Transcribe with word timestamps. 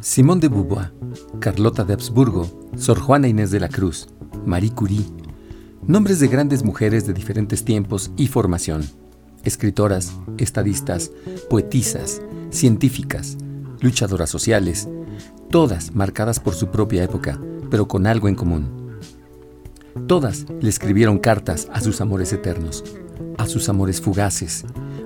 Simón 0.00 0.40
de 0.40 0.48
Beauvoir, 0.48 0.92
Carlota 1.40 1.84
de 1.84 1.92
Habsburgo, 1.92 2.70
Sor 2.76 2.98
Juana 2.98 3.28
Inés 3.28 3.50
de 3.50 3.60
la 3.60 3.68
Cruz, 3.68 4.08
Marie 4.46 4.70
Curie, 4.70 5.04
nombres 5.86 6.18
de 6.18 6.28
grandes 6.28 6.64
mujeres 6.64 7.06
de 7.06 7.12
diferentes 7.12 7.64
tiempos 7.64 8.10
y 8.16 8.28
formación, 8.28 8.82
escritoras, 9.44 10.14
estadistas, 10.38 11.10
poetisas, 11.50 12.22
científicas, 12.50 13.36
luchadoras 13.80 14.30
sociales, 14.30 14.88
todas 15.50 15.94
marcadas 15.94 16.40
por 16.40 16.54
su 16.54 16.68
propia 16.68 17.04
época, 17.04 17.38
pero 17.70 17.88
con 17.88 18.06
algo 18.06 18.28
en 18.28 18.36
común. 18.36 19.00
Todas 20.06 20.46
le 20.60 20.70
escribieron 20.70 21.18
cartas 21.18 21.68
a 21.72 21.80
sus 21.80 22.00
amores 22.00 22.32
eternos, 22.32 22.84
a 23.36 23.46
sus 23.46 23.68
amores 23.68 24.00
fugaces, 24.00 24.64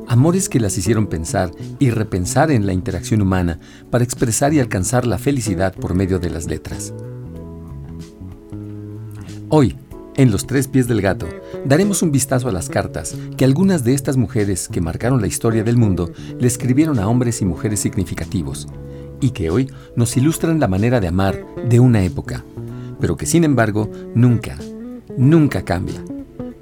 amores 0.08 0.48
que 0.48 0.60
las 0.60 0.76
hicieron 0.78 1.06
pensar 1.06 1.50
y 1.78 1.90
repensar 1.90 2.50
en 2.50 2.66
la 2.66 2.72
interacción 2.72 3.22
humana 3.22 3.58
para 3.90 4.04
expresar 4.04 4.52
y 4.54 4.60
alcanzar 4.60 5.06
la 5.06 5.18
felicidad 5.18 5.74
por 5.74 5.94
medio 5.94 6.18
de 6.18 6.30
las 6.30 6.46
letras. 6.46 6.94
Hoy, 9.48 9.76
en 10.16 10.30
Los 10.30 10.46
Tres 10.46 10.66
Pies 10.66 10.88
del 10.88 11.02
Gato, 11.02 11.28
daremos 11.64 12.02
un 12.02 12.10
vistazo 12.10 12.48
a 12.48 12.52
las 12.52 12.68
cartas 12.68 13.16
que 13.36 13.44
algunas 13.44 13.84
de 13.84 13.94
estas 13.94 14.16
mujeres 14.16 14.68
que 14.68 14.80
marcaron 14.80 15.20
la 15.20 15.26
historia 15.26 15.62
del 15.62 15.76
mundo 15.76 16.10
le 16.38 16.46
escribieron 16.46 16.98
a 16.98 17.08
hombres 17.08 17.42
y 17.42 17.44
mujeres 17.44 17.80
significativos, 17.80 18.66
y 19.20 19.30
que 19.30 19.50
hoy 19.50 19.70
nos 19.94 20.16
ilustran 20.16 20.58
la 20.60 20.68
manera 20.68 21.00
de 21.00 21.08
amar 21.08 21.44
de 21.68 21.80
una 21.80 22.02
época, 22.02 22.44
pero 23.00 23.16
que 23.16 23.26
sin 23.26 23.44
embargo 23.44 23.90
nunca, 24.14 24.58
nunca 25.16 25.64
cambia, 25.64 26.02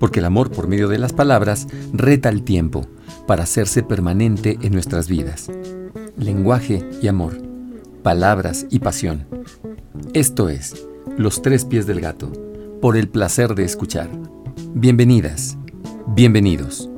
porque 0.05 0.21
el 0.21 0.27
amor 0.27 0.51
por 0.51 0.69
medio 0.69 0.89
de 0.89 0.99
las 0.99 1.15
palabras 1.15 1.67
reta 1.95 2.29
el 2.29 2.43
tiempo 2.43 2.87
para 3.27 3.45
hacerse 3.45 3.83
permanente 3.83 4.59
en 4.61 4.75
nuestras 4.75 5.09
vidas. 5.09 5.51
Lenguaje 6.19 6.87
y 7.01 7.09
amor, 7.09 7.39
palabras 8.03 8.67
y 8.69 8.81
pasión. 8.81 9.27
Esto 10.13 10.51
es 10.51 10.87
Los 11.17 11.41
Tres 11.41 11.65
Pies 11.65 11.87
del 11.87 12.03
Gato, 12.03 12.31
por 12.83 12.99
el 12.99 13.09
placer 13.09 13.55
de 13.55 13.65
escuchar. 13.65 14.11
Bienvenidas, 14.75 15.57
bienvenidos. 16.09 16.91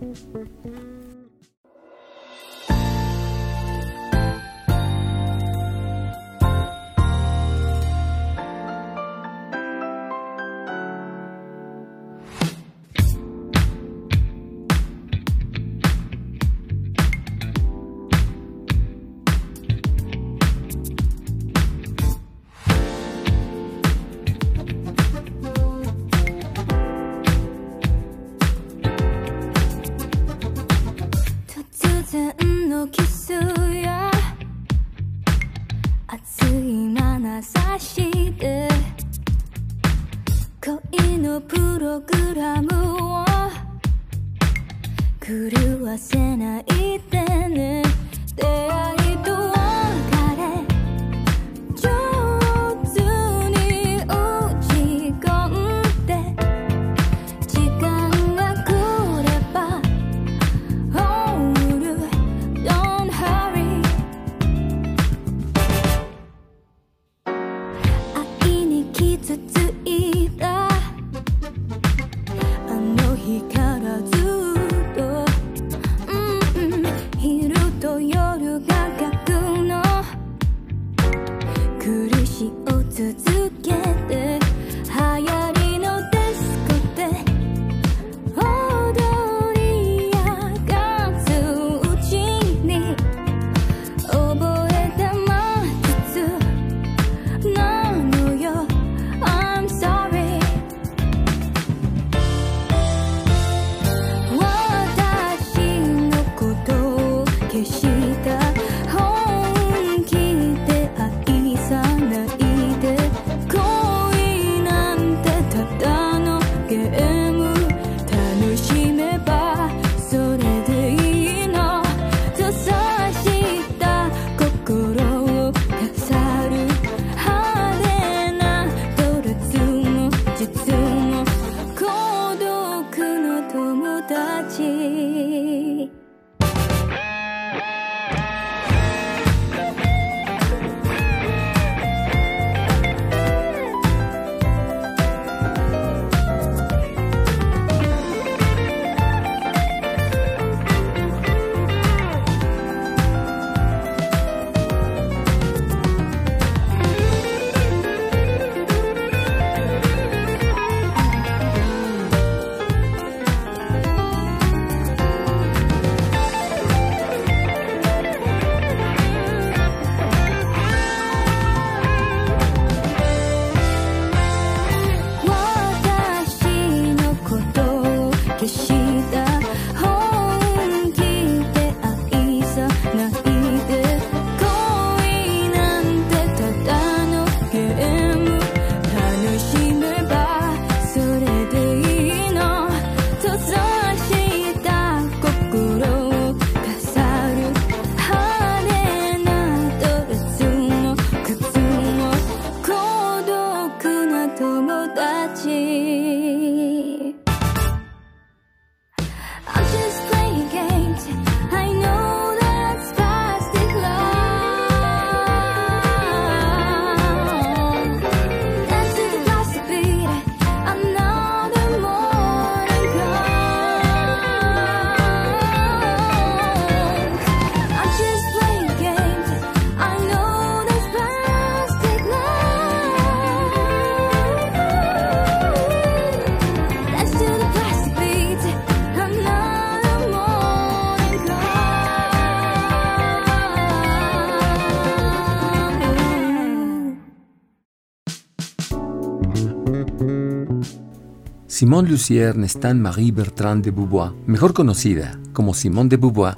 Simone 251.57 251.89
Lucière 251.89 252.37
Nestan 252.37 252.75
Marie 252.75 253.13
Bertrand 253.13 253.65
de 253.65 253.71
Beauvoir, 253.71 254.13
mejor 254.27 254.53
conocida 254.53 255.19
como 255.33 255.55
Simone 255.55 255.89
de 255.89 255.97
Beauvoir, 255.97 256.37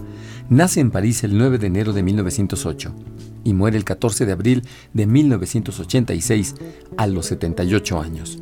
nace 0.49 0.79
en 0.79 0.93
París 0.93 1.25
el 1.25 1.37
9 1.37 1.59
de 1.59 1.67
enero 1.67 1.93
de 1.93 2.05
1908 2.05 2.95
y 3.43 3.53
muere 3.53 3.77
el 3.77 3.83
14 3.83 4.27
de 4.27 4.31
abril 4.31 4.63
de 4.93 5.07
1986 5.09 6.55
a 6.97 7.09
los 7.09 7.27
78 7.27 8.01
años. 8.01 8.39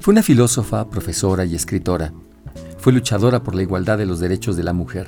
Fue 0.00 0.10
una 0.10 0.24
filósofa, 0.24 0.90
profesora 0.90 1.44
y 1.44 1.54
escritora. 1.54 2.12
Fue 2.78 2.92
luchadora 2.92 3.44
por 3.44 3.54
la 3.54 3.62
igualdad 3.62 3.98
de 3.98 4.06
los 4.06 4.18
derechos 4.18 4.56
de 4.56 4.64
la 4.64 4.72
mujer. 4.72 5.06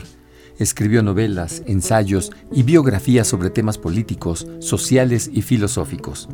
Escribió 0.61 1.03
novelas, 1.03 1.65
ensayos 1.67 2.31
y 2.53 2.63
biografías 2.63 3.27
sobre 3.27 3.51
temas 3.51 3.77
políticos, 3.77 4.47
sociales 4.61 5.29
y 5.35 5.43
filosóficos. 5.43 6.29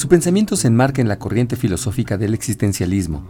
Su 0.00 0.08
pensamiento 0.08 0.56
se 0.56 0.66
enmarca 0.66 1.02
en 1.02 1.08
la 1.08 1.18
corriente 1.18 1.56
filosófica 1.56 2.16
del 2.16 2.32
existencialismo, 2.32 3.22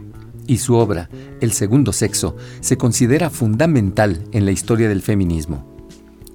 y 0.47 0.59
su 0.59 0.75
obra, 0.75 1.09
El 1.41 1.51
segundo 1.51 1.91
sexo, 1.91 2.37
se 2.61 2.77
considera 2.77 3.29
fundamental 3.29 4.23
en 4.31 4.45
la 4.45 4.51
historia 4.51 4.87
del 4.87 5.01
feminismo. 5.01 5.65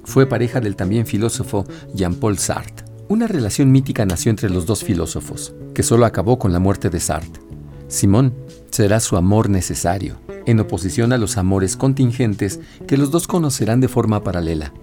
Fue 0.05 0.27
pareja 0.27 0.61
del 0.61 0.77
también 0.77 1.07
filósofo 1.07 1.65
Jean-Paul 1.95 2.37
Sartre. 2.37 2.85
Una 3.09 3.27
relación 3.27 3.73
mítica 3.73 4.05
nació 4.05 4.29
entre 4.29 4.51
los 4.51 4.67
dos 4.67 4.85
filósofos, 4.85 5.55
que 5.73 5.83
solo 5.83 6.05
acabó 6.05 6.39
con 6.39 6.53
la 6.53 6.59
muerte 6.59 6.91
de 6.91 7.01
Sartre. 7.01 7.41
Simón 7.89 8.35
será 8.71 9.01
su 9.01 9.17
amor 9.17 9.49
necesario, 9.49 10.19
en 10.45 10.61
oposición 10.61 11.15
a 11.15 11.17
los 11.17 11.39
amores 11.39 11.79
contingentes 11.79 12.61
que 12.87 12.99
los 12.99 13.11
dos 13.11 13.27
conocerán 13.27 13.81
de 13.81 13.89
forma 13.89 14.23
paralela. 14.23 14.75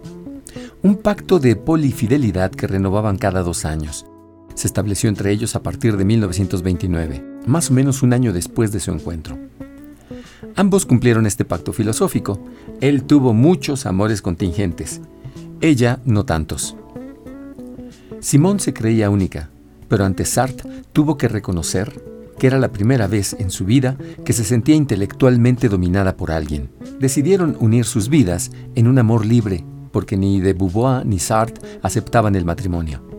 Un 0.81 0.95
pacto 0.95 1.38
de 1.38 1.55
polifidelidad 1.55 2.50
que 2.50 2.65
renovaban 2.65 3.19
cada 3.19 3.44
dos 3.44 3.65
años, 3.65 4.07
se 4.55 4.67
estableció 4.67 5.09
entre 5.09 5.31
ellos 5.31 5.55
a 5.55 5.63
partir 5.63 5.97
de 5.97 6.05
1929, 6.05 7.23
más 7.45 7.69
o 7.69 7.73
menos 7.73 8.03
un 8.03 8.13
año 8.13 8.33
después 8.33 8.71
de 8.71 8.79
su 8.79 8.91
encuentro. 8.91 9.38
Ambos 10.55 10.85
cumplieron 10.85 11.25
este 11.25 11.45
pacto 11.45 11.73
filosófico. 11.73 12.39
Él 12.81 13.03
tuvo 13.03 13.33
muchos 13.33 13.85
amores 13.85 14.21
contingentes, 14.21 15.01
ella 15.61 16.00
no 16.05 16.25
tantos. 16.25 16.75
Simón 18.19 18.59
se 18.59 18.73
creía 18.73 19.09
única, 19.09 19.50
pero 19.88 20.05
ante 20.05 20.25
Sartre 20.25 20.69
tuvo 20.91 21.17
que 21.17 21.27
reconocer 21.27 22.03
que 22.38 22.47
era 22.47 22.59
la 22.59 22.71
primera 22.71 23.07
vez 23.07 23.35
en 23.39 23.51
su 23.51 23.65
vida 23.65 23.95
que 24.25 24.33
se 24.33 24.44
sentía 24.44 24.75
intelectualmente 24.75 25.69
dominada 25.69 26.17
por 26.17 26.31
alguien. 26.31 26.69
Decidieron 27.00 27.55
unir 27.59 27.85
sus 27.85 28.09
vidas 28.09 28.51
en 28.75 28.88
un 28.88 28.97
amor 28.97 29.25
libre, 29.25 29.63
porque 29.91 30.17
ni 30.17 30.41
de 30.41 30.53
Beauvoir 30.53 31.05
ni 31.05 31.19
Sartre 31.19 31.79
aceptaban 31.81 32.35
el 32.35 32.45
matrimonio. 32.45 33.12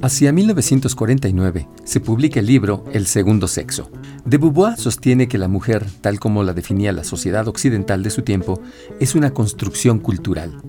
Hacia 0.00 0.32
1949 0.32 1.68
se 1.82 1.98
publica 1.98 2.38
el 2.38 2.46
libro 2.46 2.84
El 2.92 3.06
segundo 3.06 3.48
sexo. 3.48 3.90
De 4.24 4.38
Beauvoir 4.38 4.78
sostiene 4.78 5.26
que 5.26 5.38
la 5.38 5.48
mujer, 5.48 5.84
tal 6.00 6.20
como 6.20 6.44
la 6.44 6.52
definía 6.52 6.92
la 6.92 7.02
sociedad 7.02 7.48
occidental 7.48 8.04
de 8.04 8.10
su 8.10 8.22
tiempo, 8.22 8.60
es 9.00 9.16
una 9.16 9.32
construcción 9.34 9.98
cultural. 9.98 10.62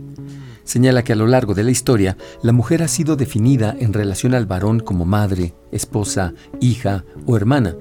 Señala 0.64 1.04
que 1.04 1.14
a 1.14 1.16
lo 1.16 1.28
largo 1.28 1.54
de 1.54 1.64
la 1.64 1.70
historia, 1.70 2.18
la 2.42 2.54
mujer 2.54 2.82
ha 2.82 2.88
sido 2.88 3.16
definida 3.16 3.76
en 3.80 3.94
relación 3.94 4.34
al 4.34 4.48
varón 4.48 4.80
como 4.80 5.06
madre, 5.06 5.54
esposa, 5.72 6.34
hija 6.60 7.06
o 7.28 7.38
hermana, 7.38 7.76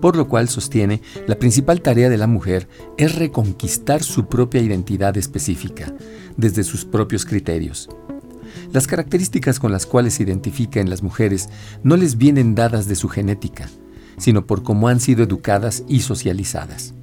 por 0.00 0.16
lo 0.16 0.28
cual 0.28 0.48
sostiene 0.48 1.02
la 1.26 1.38
principal 1.38 1.82
tarea 1.82 2.08
de 2.08 2.16
la 2.16 2.26
mujer 2.26 2.68
es 2.96 3.16
reconquistar 3.16 4.02
su 4.02 4.28
propia 4.28 4.62
identidad 4.62 5.18
específica, 5.18 5.92
desde 6.38 6.64
sus 6.64 6.86
propios 6.86 7.26
criterios. 7.26 7.90
Las 8.72 8.86
características 8.86 9.58
con 9.58 9.72
las 9.72 9.86
cuales 9.86 10.14
se 10.14 10.22
identifica 10.22 10.80
en 10.80 10.90
las 10.90 11.02
mujeres 11.02 11.48
no 11.82 11.96
les 11.96 12.16
vienen 12.16 12.54
dadas 12.54 12.86
de 12.86 12.96
su 12.96 13.08
genética, 13.08 13.68
sino 14.18 14.46
por 14.46 14.62
cómo 14.62 14.88
han 14.88 15.00
sido 15.00 15.22
educadas 15.22 15.84
y 15.88 16.00
socializadas. 16.00 16.94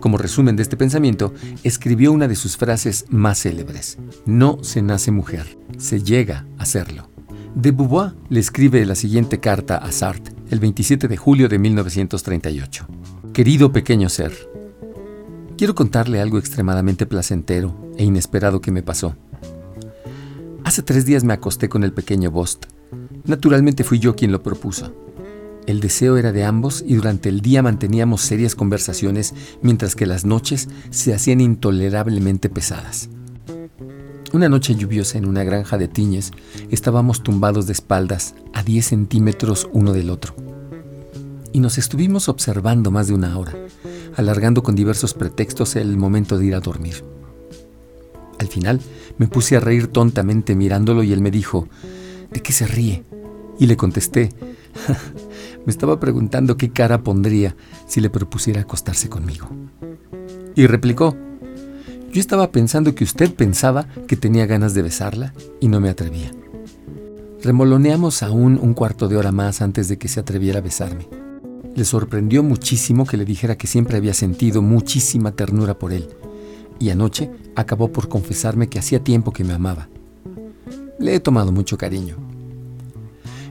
Como 0.00 0.18
resumen 0.18 0.56
de 0.56 0.62
este 0.62 0.76
pensamiento, 0.76 1.32
escribió 1.62 2.12
una 2.12 2.28
de 2.28 2.36
sus 2.36 2.56
frases 2.58 3.06
más 3.08 3.40
célebres. 3.40 3.96
No 4.26 4.58
se 4.62 4.82
nace 4.82 5.10
mujer, 5.10 5.56
se 5.78 6.02
llega 6.02 6.46
a 6.58 6.66
serlo. 6.66 7.08
De 7.54 7.70
Beauvoir 7.70 8.14
le 8.28 8.40
escribe 8.40 8.84
la 8.84 8.96
siguiente 8.96 9.40
carta 9.40 9.78
a 9.78 9.90
Sartre 9.92 10.34
el 10.50 10.60
27 10.60 11.08
de 11.08 11.16
julio 11.16 11.48
de 11.48 11.58
1938. 11.58 12.86
Querido 13.32 13.72
pequeño 13.72 14.08
ser, 14.08 14.32
quiero 15.56 15.74
contarle 15.74 16.20
algo 16.20 16.38
extremadamente 16.38 17.06
placentero 17.06 17.92
e 17.96 18.04
inesperado 18.04 18.60
que 18.60 18.70
me 18.70 18.82
pasó. 18.82 19.16
Hace 20.64 20.82
tres 20.82 21.04
días 21.04 21.24
me 21.24 21.34
acosté 21.34 21.68
con 21.68 21.84
el 21.84 21.92
pequeño 21.92 22.30
Bost. 22.30 22.64
Naturalmente 23.26 23.84
fui 23.84 23.98
yo 23.98 24.16
quien 24.16 24.32
lo 24.32 24.42
propuso. 24.42 24.94
El 25.66 25.80
deseo 25.80 26.16
era 26.16 26.32
de 26.32 26.44
ambos 26.44 26.82
y 26.86 26.94
durante 26.94 27.28
el 27.28 27.42
día 27.42 27.62
manteníamos 27.62 28.22
serias 28.22 28.54
conversaciones 28.54 29.34
mientras 29.60 29.94
que 29.94 30.06
las 30.06 30.24
noches 30.24 30.68
se 30.88 31.12
hacían 31.12 31.42
intolerablemente 31.42 32.48
pesadas. 32.48 33.10
Una 34.32 34.48
noche 34.48 34.74
lluviosa 34.74 35.18
en 35.18 35.26
una 35.26 35.44
granja 35.44 35.76
de 35.76 35.86
tiñes 35.86 36.32
estábamos 36.70 37.22
tumbados 37.22 37.66
de 37.66 37.74
espaldas 37.74 38.34
a 38.54 38.62
10 38.62 38.86
centímetros 38.86 39.68
uno 39.72 39.92
del 39.92 40.08
otro. 40.08 40.34
Y 41.52 41.60
nos 41.60 41.76
estuvimos 41.76 42.28
observando 42.30 42.90
más 42.90 43.06
de 43.06 43.14
una 43.14 43.38
hora, 43.38 43.54
alargando 44.16 44.62
con 44.62 44.74
diversos 44.74 45.12
pretextos 45.12 45.76
el 45.76 45.98
momento 45.98 46.38
de 46.38 46.46
ir 46.46 46.54
a 46.54 46.60
dormir. 46.60 47.13
Al 48.38 48.48
final 48.48 48.80
me 49.18 49.28
puse 49.28 49.56
a 49.56 49.60
reír 49.60 49.88
tontamente 49.88 50.54
mirándolo 50.54 51.02
y 51.02 51.12
él 51.12 51.20
me 51.20 51.30
dijo, 51.30 51.68
¿de 52.32 52.40
qué 52.40 52.52
se 52.52 52.66
ríe? 52.66 53.04
Y 53.58 53.66
le 53.66 53.76
contesté, 53.76 54.30
me 55.66 55.70
estaba 55.70 56.00
preguntando 56.00 56.56
qué 56.56 56.70
cara 56.70 57.02
pondría 57.02 57.54
si 57.86 58.00
le 58.00 58.10
propusiera 58.10 58.62
acostarse 58.62 59.08
conmigo. 59.08 59.48
Y 60.56 60.66
replicó, 60.66 61.16
yo 62.12 62.20
estaba 62.20 62.50
pensando 62.50 62.94
que 62.94 63.04
usted 63.04 63.34
pensaba 63.34 63.86
que 64.06 64.16
tenía 64.16 64.46
ganas 64.46 64.74
de 64.74 64.82
besarla 64.82 65.34
y 65.60 65.68
no 65.68 65.80
me 65.80 65.90
atrevía. 65.90 66.32
Remoloneamos 67.42 68.22
aún 68.22 68.58
un 68.60 68.74
cuarto 68.74 69.08
de 69.08 69.16
hora 69.16 69.32
más 69.32 69.60
antes 69.60 69.88
de 69.88 69.98
que 69.98 70.08
se 70.08 70.20
atreviera 70.20 70.60
a 70.60 70.62
besarme. 70.62 71.08
Le 71.74 71.84
sorprendió 71.84 72.42
muchísimo 72.42 73.04
que 73.04 73.16
le 73.16 73.24
dijera 73.24 73.56
que 73.56 73.66
siempre 73.66 73.96
había 73.96 74.14
sentido 74.14 74.62
muchísima 74.62 75.32
ternura 75.32 75.76
por 75.78 75.92
él 75.92 76.08
y 76.84 76.90
anoche 76.90 77.30
acabó 77.56 77.88
por 77.88 78.10
confesarme 78.10 78.68
que 78.68 78.78
hacía 78.78 79.02
tiempo 79.02 79.32
que 79.32 79.42
me 79.42 79.54
amaba. 79.54 79.88
Le 80.98 81.14
he 81.14 81.20
tomado 81.20 81.50
mucho 81.50 81.78
cariño. 81.78 82.16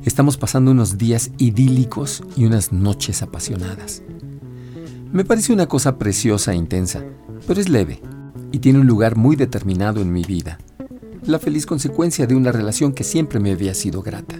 Estamos 0.06 0.38
pasando 0.38 0.70
unos 0.70 1.00
días 1.00 1.32
idílicos 1.40 2.22
y 2.36 2.46
unas 2.46 2.72
noches 2.72 3.24
apasionadas. 3.24 4.04
Me 5.12 5.26
parece 5.26 5.52
una 5.52 5.66
cosa 5.66 5.98
preciosa 5.98 6.54
e 6.54 6.58
intensa, 6.58 7.04
pero 7.48 7.60
es 7.60 7.70
leve 7.70 8.02
y 8.52 8.60
tiene 8.60 8.80
un 8.80 8.86
lugar 8.86 9.16
muy 9.16 9.36
determinado 9.36 10.00
en 10.00 10.14
mi 10.14 10.22
vida, 10.22 10.60
la 11.26 11.40
feliz 11.40 11.66
consecuencia 11.66 12.28
de 12.28 12.36
una 12.36 12.52
relación 12.52 12.94
que 12.94 13.04
siempre 13.04 13.40
me 13.40 13.52
había 13.52 13.74
sido 13.74 14.04
grata. 14.04 14.36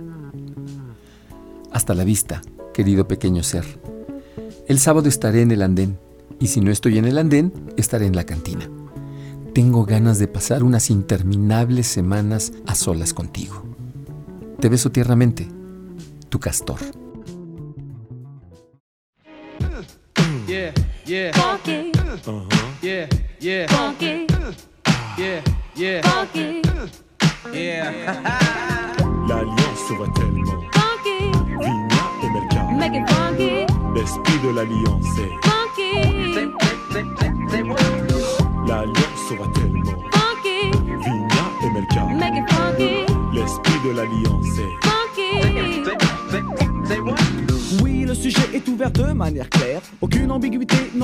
Hasta 1.72 1.96
la 1.96 2.04
vista, 2.04 2.44
querido 2.76 3.08
pequeño 3.08 3.42
ser. 3.42 3.66
El 4.68 4.78
sábado 4.78 5.10
estaré 5.10 5.42
en 5.42 5.50
el 5.50 5.64
andén 5.64 5.98
y 6.40 6.48
si 6.48 6.62
no 6.62 6.70
estoy 6.70 7.00
en 7.00 7.06
el 7.06 7.18
andén, 7.18 7.52
estaré 7.76 8.06
en 8.06 8.16
la 8.16 8.26
cantina. 8.26 8.70
Tengo 9.54 9.86
ganas 9.86 10.18
de 10.18 10.28
pasar 10.28 10.64
unas 10.64 10.90
interminables 10.90 11.86
semanas 11.86 12.54
a 12.66 12.74
solas 12.74 13.14
contigo. 13.14 13.64
Te 14.60 14.68
beso 14.68 14.92
tiernamente, 14.92 15.48
tu 16.30 16.40
castor. 16.40 16.80
L'alliance 29.28 29.92
va 30.00 30.08
tellement. 30.16 30.64
Vigna 31.60 32.04
et 32.24 32.30
Mercado. 32.30 33.94
L'esprit 33.94 34.40
de 34.44 34.50
l'alliance 34.56 35.20
est. 35.20 35.54
L'alliance 35.54 35.63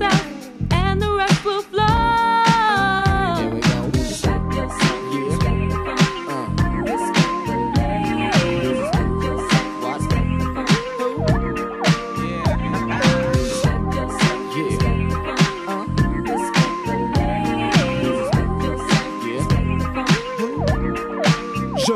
Yourself, 0.00 0.50
and 0.70 1.02
the 1.02 1.12
rest 1.12 1.44
will 1.44 1.60
flow. 1.60 2.29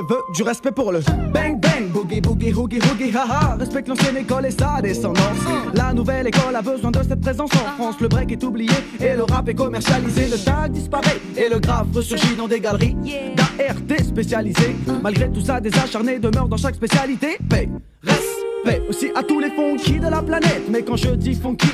Veux 0.09 0.23
du 0.35 0.43
respect 0.43 0.73
pour 0.73 0.93
le 0.93 1.01
bang 1.33 1.61
bang, 1.61 1.89
boogie 1.93 2.21
boogie 2.21 2.53
hoogie 2.53 2.79
hoogie 2.79 3.13
haha. 3.15 3.57
Respecte 3.57 3.89
l'ancienne 3.89 4.17
école 4.17 4.47
et 4.47 4.51
sa 4.51 4.81
descendance. 4.83 5.39
La 5.75 5.93
nouvelle 5.93 6.27
école 6.27 6.55
a 6.55 6.63
besoin 6.63 6.91
de 6.91 7.03
cette 7.03 7.21
présence 7.21 7.51
en 7.55 7.77
France. 7.77 7.97
Le 8.01 8.09
break 8.09 8.33
est 8.33 8.43
oublié 8.45 8.75
et 9.01 9.15
le 9.15 9.25
rap 9.25 9.49
est 9.49 9.55
commercialisé. 9.55 10.27
Le 10.29 10.39
tag 10.43 10.73
disparaît 10.73 11.21
et 11.37 11.49
le 11.49 11.59
graphe 11.59 11.87
ressurgit 11.95 12.37
dans 12.37 12.49
des 12.49 12.61
galeries 12.61 12.97
d'ART 13.37 14.05
spécialisées. 14.05 14.77
Malgré 15.03 15.31
tout 15.31 15.41
ça, 15.41 15.61
des 15.61 15.75
acharnés 15.77 16.19
demeurent 16.19 16.49
dans 16.49 16.57
chaque 16.57 16.75
spécialité. 16.75 17.39
Paix, 17.49 17.69
respect 18.03 18.83
aussi 18.89 19.11
à 19.15 19.23
tous 19.23 19.41
les 19.41 19.51
funky 19.51 19.99
de 19.99 20.09
la 20.09 20.23
planète. 20.23 20.63
Mais 20.71 20.83
quand 20.83 20.97
je 20.97 21.11
dis 21.11 21.35
funky, 21.35 21.69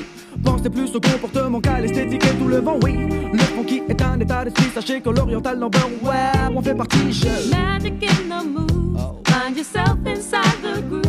Pensez 0.45 0.71
plus 0.71 0.95
au 0.95 1.01
comportement 1.01 1.61
qu'à 1.61 1.81
l'esthétique 1.81 2.25
et 2.25 2.39
tout 2.39 2.49
le 2.49 2.59
vent, 2.61 2.79
oui. 2.83 2.95
Le 3.33 3.39
funky 3.39 3.83
est 3.89 4.03
un 4.03 4.19
état 4.21 4.45
d'esprit, 4.45 4.71
sachez 4.75 5.01
que 5.01 5.11
l'oriental 5.11 5.59
number, 5.59 5.89
ouais, 6.03 6.53
on 6.55 6.63
fait 6.63 6.75
partie. 6.75 7.13
Je... 7.13 7.51
Magic 7.51 8.03
in 8.03 8.29
the 8.29 8.45
moves. 8.45 9.01
Find 9.27 9.57
yourself 9.57 9.97
inside 10.07 10.63
the 10.63 10.81
grooves. 10.89 11.00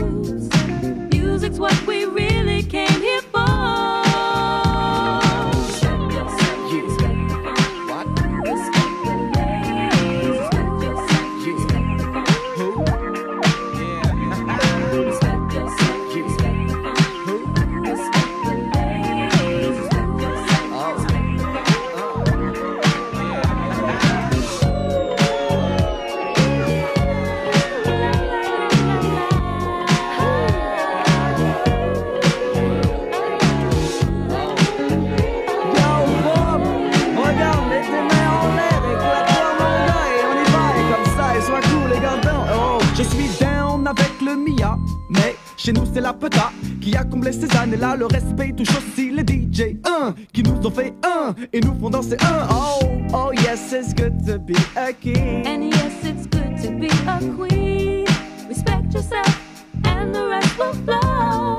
Chez 45.63 45.74
nous 45.74 45.84
c'est 45.94 46.01
la 46.01 46.13
peta 46.13 46.51
qui 46.82 46.96
a 46.96 47.03
comblé 47.03 47.32
ces 47.32 47.56
années-là. 47.56 47.96
Le 47.96 48.06
respect 48.08 48.53
touche 48.58 48.75
aussi 48.75 49.12
les 49.12 49.22
DJ, 49.22 49.77
un, 49.86 50.13
qui 50.34 50.41
nous 50.41 50.53
ont 50.65 50.72
fait 50.72 50.94
un, 51.03 51.36
et 51.53 51.60
nous 51.62 51.75
font 51.80 51.89
danser 51.89 52.18
un. 52.22 52.48
Oh, 52.51 52.80
oh 53.13 53.32
yes, 53.34 53.72
it's 53.72 53.94
good 53.94 54.13
to 54.25 54.39
be 54.39 54.56
a 54.75 54.91
king. 54.91 55.46
And 55.46 55.70
yes, 55.70 56.03
it's 56.03 56.25
good 56.27 56.58
to 56.63 56.72
be 56.80 56.88
a 57.08 57.20
queen. 57.38 58.06
Respect 58.50 58.91
yourself, 58.94 59.39
and 59.86 60.12
the 60.12 60.27
rest 60.27 60.58
will 60.58 60.74
flow. 60.86 61.58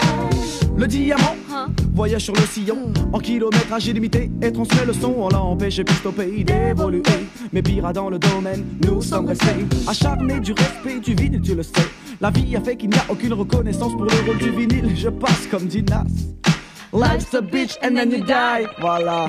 Le 0.77 0.87
diamant 0.89 1.37
Huh? 1.49 1.69
voyage 1.95 2.23
sur 2.25 2.33
le 2.35 2.41
sillon 2.47 2.91
en 3.13 3.19
kilométrage 3.19 3.87
illimité 3.87 4.31
et 4.41 4.51
transmet 4.51 4.87
le 4.87 4.93
son. 4.95 5.15
On 5.19 5.29
l'a 5.29 5.41
empêché 5.41 5.85
plus 5.85 6.05
au 6.07 6.11
pays 6.13 6.45
d'évoluer. 6.45 7.03
Mais 7.53 7.63
pire 7.63 7.93
dans 7.93 8.09
le 8.09 8.19
domaine, 8.19 8.65
nous 8.87 9.03
sommes 9.03 9.27
restés 9.27 9.67
acharnés 9.87 10.41
du 10.41 10.53
respect 10.53 10.99
du 10.99 11.15
vinyle, 11.15 11.43
tu 11.43 11.55
le 11.55 11.63
sais. 11.63 11.73
La 12.23 12.31
vie 12.31 12.55
a 12.55 12.61
fait 12.61 12.77
qu'il 12.77 12.91
n'y 12.91 12.97
a 12.97 13.05
aucune 13.09 13.33
reconnaissance 13.33 13.91
pour 13.95 14.05
le 14.05 14.13
rôle 14.25 14.39
du 14.39 14.51
vinyle. 14.51 14.97
Je 14.97 15.09
passe 15.09 15.49
comme 15.51 15.67
dit 15.67 15.83
Nas. 15.83 16.05
Life's 16.93 17.35
a 17.35 17.41
bitch 17.41 17.77
and 17.83 17.97
then 17.97 18.13
you 18.13 18.25
die. 18.25 18.65
Voilà. 18.79 19.27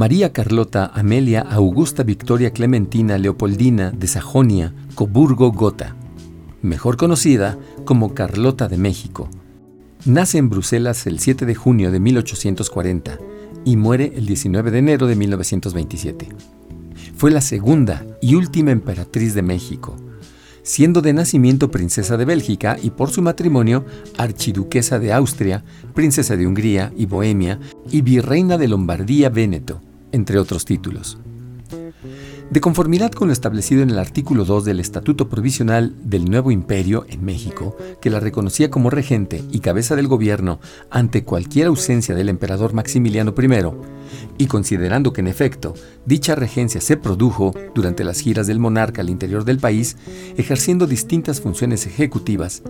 María 0.00 0.32
Carlota 0.32 0.90
Amelia 0.94 1.42
Augusta 1.42 2.04
Victoria 2.04 2.54
Clementina 2.54 3.18
Leopoldina 3.18 3.90
de 3.90 4.06
Sajonia, 4.06 4.72
Coburgo 4.94 5.52
Gotha, 5.52 5.94
mejor 6.62 6.96
conocida 6.96 7.58
como 7.84 8.14
Carlota 8.14 8.66
de 8.66 8.78
México. 8.78 9.28
Nace 10.06 10.38
en 10.38 10.48
Bruselas 10.48 11.06
el 11.06 11.18
7 11.18 11.44
de 11.44 11.54
junio 11.54 11.90
de 11.90 12.00
1840 12.00 13.18
y 13.66 13.76
muere 13.76 14.14
el 14.16 14.24
19 14.24 14.70
de 14.70 14.78
enero 14.78 15.06
de 15.06 15.16
1927. 15.16 16.28
Fue 17.14 17.30
la 17.30 17.42
segunda 17.42 18.06
y 18.22 18.36
última 18.36 18.70
emperatriz 18.70 19.34
de 19.34 19.42
México, 19.42 19.96
siendo 20.62 21.02
de 21.02 21.12
nacimiento 21.12 21.70
princesa 21.70 22.16
de 22.16 22.24
Bélgica 22.24 22.78
y 22.82 22.88
por 22.88 23.10
su 23.10 23.20
matrimonio 23.20 23.84
archiduquesa 24.16 24.98
de 24.98 25.12
Austria, 25.12 25.62
princesa 25.92 26.38
de 26.38 26.46
Hungría 26.46 26.90
y 26.96 27.04
Bohemia 27.04 27.60
y 27.90 28.00
virreina 28.00 28.56
de 28.56 28.66
Lombardía-Véneto, 28.66 29.82
entre 30.12 30.38
otros 30.38 30.64
títulos. 30.64 31.18
De 32.50 32.60
conformidad 32.60 33.12
con 33.12 33.28
lo 33.28 33.32
establecido 33.32 33.82
en 33.82 33.90
el 33.90 33.98
artículo 34.00 34.44
2 34.44 34.64
del 34.64 34.80
Estatuto 34.80 35.28
Provisional 35.28 35.94
del 36.02 36.24
Nuevo 36.24 36.50
Imperio 36.50 37.06
en 37.08 37.24
México, 37.24 37.76
que 38.00 38.10
la 38.10 38.18
reconocía 38.18 38.70
como 38.70 38.90
regente 38.90 39.44
y 39.52 39.60
cabeza 39.60 39.94
del 39.94 40.08
gobierno 40.08 40.58
ante 40.90 41.22
cualquier 41.22 41.68
ausencia 41.68 42.16
del 42.16 42.28
emperador 42.28 42.74
Maximiliano 42.74 43.32
I, 43.38 43.72
y 44.36 44.46
considerando 44.46 45.12
que 45.12 45.20
en 45.20 45.28
efecto 45.28 45.74
dicha 46.06 46.34
regencia 46.34 46.80
se 46.80 46.96
produjo 46.96 47.54
durante 47.72 48.02
las 48.02 48.18
giras 48.18 48.48
del 48.48 48.58
monarca 48.58 49.02
al 49.02 49.10
interior 49.10 49.44
del 49.44 49.58
país, 49.58 49.96
ejerciendo 50.36 50.88
distintas 50.88 51.40
funciones 51.40 51.86
ejecutivas, 51.86 52.64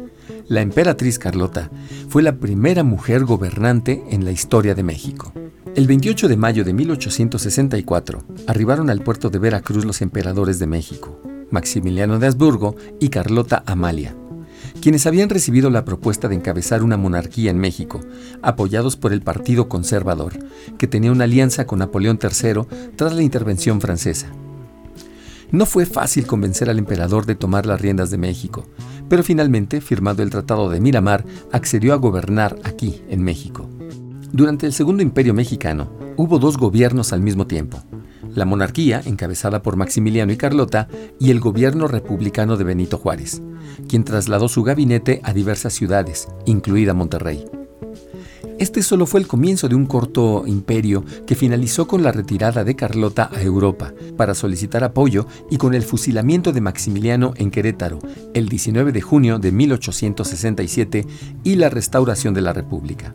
la 0.46 0.60
emperatriz 0.60 1.18
Carlota 1.18 1.70
fue 2.08 2.22
la 2.22 2.36
primera 2.36 2.82
mujer 2.82 3.24
gobernante 3.24 4.02
en 4.10 4.26
la 4.26 4.32
historia 4.32 4.74
de 4.74 4.82
México. 4.82 5.32
El 5.76 5.86
28 5.86 6.28
de 6.28 6.36
mayo 6.38 6.64
de 6.64 6.72
1864 6.72 8.24
arribaron 8.46 8.88
al 8.88 9.02
puerto 9.02 9.28
de 9.28 9.38
Veracruz 9.38 9.84
los 9.84 10.00
emperadores 10.00 10.58
de 10.58 10.66
México, 10.66 11.20
Maximiliano 11.50 12.18
de 12.18 12.26
Habsburgo 12.26 12.76
y 12.98 13.10
Carlota 13.10 13.62
Amalia, 13.66 14.16
quienes 14.80 15.06
habían 15.06 15.28
recibido 15.28 15.68
la 15.68 15.84
propuesta 15.84 16.28
de 16.28 16.36
encabezar 16.36 16.82
una 16.82 16.96
monarquía 16.96 17.50
en 17.50 17.58
México, 17.58 18.00
apoyados 18.40 18.96
por 18.96 19.12
el 19.12 19.20
Partido 19.20 19.68
Conservador, 19.68 20.32
que 20.78 20.86
tenía 20.86 21.12
una 21.12 21.24
alianza 21.24 21.66
con 21.66 21.80
Napoleón 21.80 22.18
III 22.20 22.62
tras 22.96 23.12
la 23.14 23.22
intervención 23.22 23.82
francesa. 23.82 24.28
No 25.52 25.66
fue 25.66 25.84
fácil 25.84 26.26
convencer 26.26 26.70
al 26.70 26.78
emperador 26.78 27.26
de 27.26 27.34
tomar 27.34 27.66
las 27.66 27.82
riendas 27.82 28.10
de 28.10 28.18
México, 28.18 28.66
pero 29.10 29.22
finalmente, 29.22 29.82
firmado 29.82 30.22
el 30.22 30.30
Tratado 30.30 30.70
de 30.70 30.80
Miramar, 30.80 31.24
accedió 31.52 31.92
a 31.92 31.96
gobernar 31.96 32.56
aquí, 32.64 33.02
en 33.10 33.22
México. 33.22 33.68
Durante 34.32 34.64
el 34.64 34.72
Segundo 34.72 35.02
Imperio 35.02 35.34
Mexicano, 35.34 35.90
hubo 36.16 36.38
dos 36.38 36.56
gobiernos 36.56 37.12
al 37.12 37.20
mismo 37.20 37.46
tiempo. 37.46 37.82
la 38.32 38.44
monarquía, 38.44 39.02
encabezada 39.04 39.60
por 39.60 39.74
Maximiliano 39.74 40.30
y 40.30 40.36
Carlota, 40.36 40.86
y 41.18 41.32
el 41.32 41.40
gobierno 41.40 41.88
republicano 41.88 42.56
de 42.56 42.62
Benito 42.62 42.96
Juárez, 42.96 43.42
quien 43.88 44.04
trasladó 44.04 44.48
su 44.48 44.62
gabinete 44.62 45.20
a 45.24 45.32
diversas 45.32 45.72
ciudades, 45.72 46.28
incluida 46.46 46.94
Monterrey. 46.94 47.44
Este 48.60 48.82
solo 48.82 49.06
fue 49.06 49.18
el 49.18 49.26
comienzo 49.26 49.68
de 49.68 49.74
un 49.74 49.86
corto 49.86 50.44
imperio 50.46 51.04
que 51.26 51.34
finalizó 51.34 51.88
con 51.88 52.04
la 52.04 52.12
retirada 52.12 52.62
de 52.62 52.76
Carlota 52.76 53.30
a 53.34 53.42
Europa 53.42 53.92
para 54.16 54.34
solicitar 54.34 54.84
apoyo 54.84 55.26
y 55.50 55.56
con 55.56 55.74
el 55.74 55.82
fusilamiento 55.82 56.52
de 56.52 56.60
Maximiliano 56.60 57.32
en 57.36 57.50
Querétaro 57.50 57.98
el 58.32 58.48
19 58.48 58.92
de 58.92 59.00
junio 59.00 59.38
de 59.40 59.50
1867 59.50 61.06
y 61.42 61.56
la 61.56 61.68
restauración 61.68 62.32
de 62.32 62.42
la 62.42 62.52
República. 62.52 63.12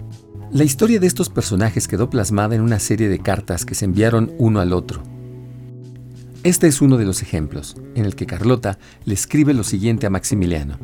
La 0.51 0.63
historia 0.63 0.99
de 0.99 1.07
estos 1.07 1.29
personajes 1.29 1.87
quedó 1.87 2.09
plasmada 2.09 2.55
en 2.55 2.61
una 2.61 2.79
serie 2.79 3.09
de 3.09 3.19
cartas 3.19 3.65
que 3.65 3.75
se 3.75 3.85
enviaron 3.85 4.31
uno 4.37 4.59
al 4.59 4.73
otro. 4.73 5.01
Este 6.43 6.67
es 6.67 6.81
uno 6.81 6.97
de 6.97 7.05
los 7.05 7.23
ejemplos, 7.23 7.75
en 7.95 8.05
el 8.05 8.15
que 8.15 8.27
Carlota 8.27 8.77
le 9.05 9.15
escribe 9.15 9.53
lo 9.53 9.63
siguiente 9.63 10.05
a 10.05 10.11
Maximiliano. 10.11 10.77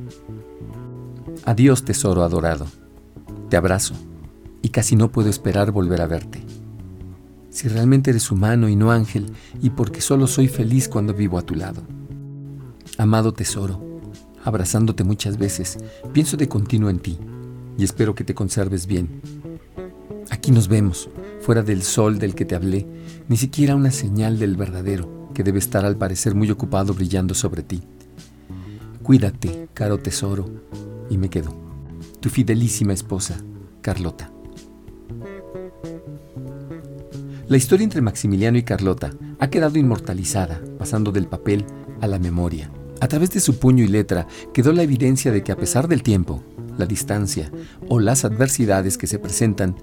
Adiós 1.45 1.85
tesoro 1.85 2.23
adorado, 2.23 2.65
te 3.49 3.57
abrazo 3.57 3.93
y 4.63 4.69
casi 4.69 4.95
no 4.95 5.11
puedo 5.11 5.29
esperar 5.29 5.71
volver 5.71 6.01
a 6.01 6.07
verte. 6.07 6.43
Si 7.49 7.67
realmente 7.67 8.09
eres 8.09 8.31
humano 8.31 8.67
y 8.67 8.75
no 8.75 8.91
ángel, 8.91 9.31
y 9.61 9.69
porque 9.69 10.01
solo 10.01 10.25
soy 10.25 10.47
feliz 10.47 10.89
cuando 10.89 11.13
vivo 11.13 11.37
a 11.37 11.43
tu 11.43 11.53
lado. 11.53 11.83
Amado 12.97 13.31
tesoro, 13.31 14.01
abrazándote 14.43 15.03
muchas 15.03 15.37
veces, 15.37 15.77
pienso 16.13 16.35
de 16.35 16.49
continuo 16.49 16.89
en 16.89 16.99
ti 16.99 17.19
y 17.77 17.83
espero 17.83 18.15
que 18.15 18.23
te 18.23 18.33
conserves 18.33 18.87
bien. 18.87 19.40
Aquí 20.31 20.51
nos 20.51 20.69
vemos, 20.69 21.09
fuera 21.41 21.61
del 21.61 21.83
sol 21.83 22.17
del 22.17 22.35
que 22.35 22.45
te 22.45 22.55
hablé, 22.55 22.87
ni 23.27 23.35
siquiera 23.35 23.75
una 23.75 23.91
señal 23.91 24.39
del 24.39 24.55
verdadero, 24.55 25.29
que 25.33 25.43
debe 25.43 25.59
estar 25.59 25.85
al 25.85 25.97
parecer 25.97 26.35
muy 26.35 26.49
ocupado 26.49 26.93
brillando 26.93 27.35
sobre 27.35 27.63
ti. 27.63 27.83
Cuídate, 29.03 29.67
caro 29.73 29.99
tesoro, 29.99 30.49
y 31.09 31.17
me 31.17 31.29
quedo. 31.29 31.53
Tu 32.21 32.29
fidelísima 32.29 32.93
esposa, 32.93 33.43
Carlota. 33.81 34.31
La 37.49 37.57
historia 37.57 37.83
entre 37.83 38.01
Maximiliano 38.01 38.57
y 38.57 38.63
Carlota 38.63 39.11
ha 39.37 39.49
quedado 39.49 39.77
inmortalizada, 39.77 40.61
pasando 40.79 41.11
del 41.11 41.27
papel 41.27 41.65
a 41.99 42.07
la 42.07 42.19
memoria. 42.19 42.71
A 43.01 43.09
través 43.09 43.31
de 43.31 43.41
su 43.41 43.59
puño 43.59 43.83
y 43.83 43.89
letra 43.89 44.27
quedó 44.53 44.71
la 44.71 44.83
evidencia 44.83 45.33
de 45.33 45.43
que 45.43 45.51
a 45.51 45.57
pesar 45.57 45.89
del 45.89 46.03
tiempo, 46.03 46.41
la 46.77 46.85
distancia 46.85 47.51
o 47.89 47.99
las 47.99 48.23
adversidades 48.23 48.97
que 48.97 49.07
se 49.07 49.19
presentan, 49.19 49.75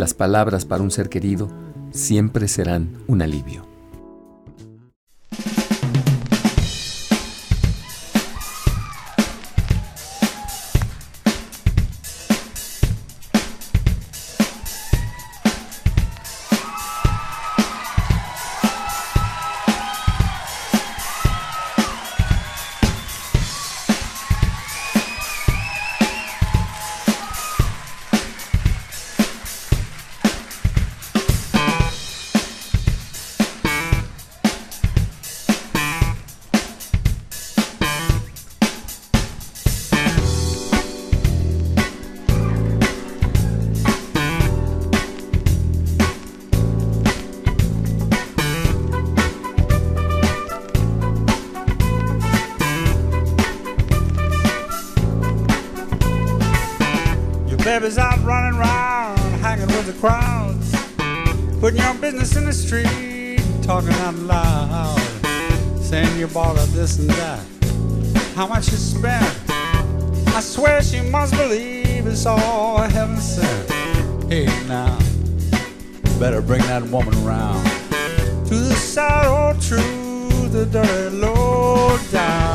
las 0.00 0.14
palabras 0.14 0.64
para 0.64 0.82
un 0.82 0.90
ser 0.90 1.08
querido 1.08 1.48
siempre 1.92 2.48
serán 2.48 2.96
un 3.06 3.22
alivio. 3.22 3.69
Putting 61.60 61.80
your 61.80 61.94
business 61.94 62.36
in 62.36 62.46
the 62.46 62.52
street, 62.52 63.38
talking 63.62 63.92
out 63.92 64.14
loud, 64.14 64.98
saying 65.78 66.18
you 66.18 66.26
bought 66.26 66.58
her 66.58 66.66
this 66.66 66.98
and 66.98 67.10
that. 67.10 67.44
How 68.34 68.46
much 68.46 68.70
you 68.70 68.78
spent? 68.78 69.50
I 70.34 70.40
swear 70.40 70.82
she 70.82 71.02
must 71.02 71.34
believe 71.34 72.06
it's 72.06 72.24
all 72.24 72.78
heaven 72.78 73.18
sent. 73.18 73.70
Hey 74.32 74.46
now, 74.68 74.98
better 76.18 76.40
bring 76.40 76.62
that 76.62 76.82
woman 76.84 77.14
around 77.26 77.62
to 78.46 78.54
the 78.54 78.74
sad 78.74 79.26
old 79.26 79.60
truth, 79.60 80.52
the 80.52 80.64
dirty 80.64 81.16
low 81.16 81.98
down. 82.10 82.49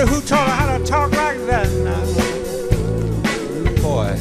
Wonder 0.00 0.14
who 0.14 0.20
taught 0.22 0.48
her 0.48 0.54
how 0.54 0.78
to 0.78 0.84
talk 0.84 1.12
like 1.12 1.38
that 1.46 1.68
now. 1.84 2.04
Boy. 3.82 4.16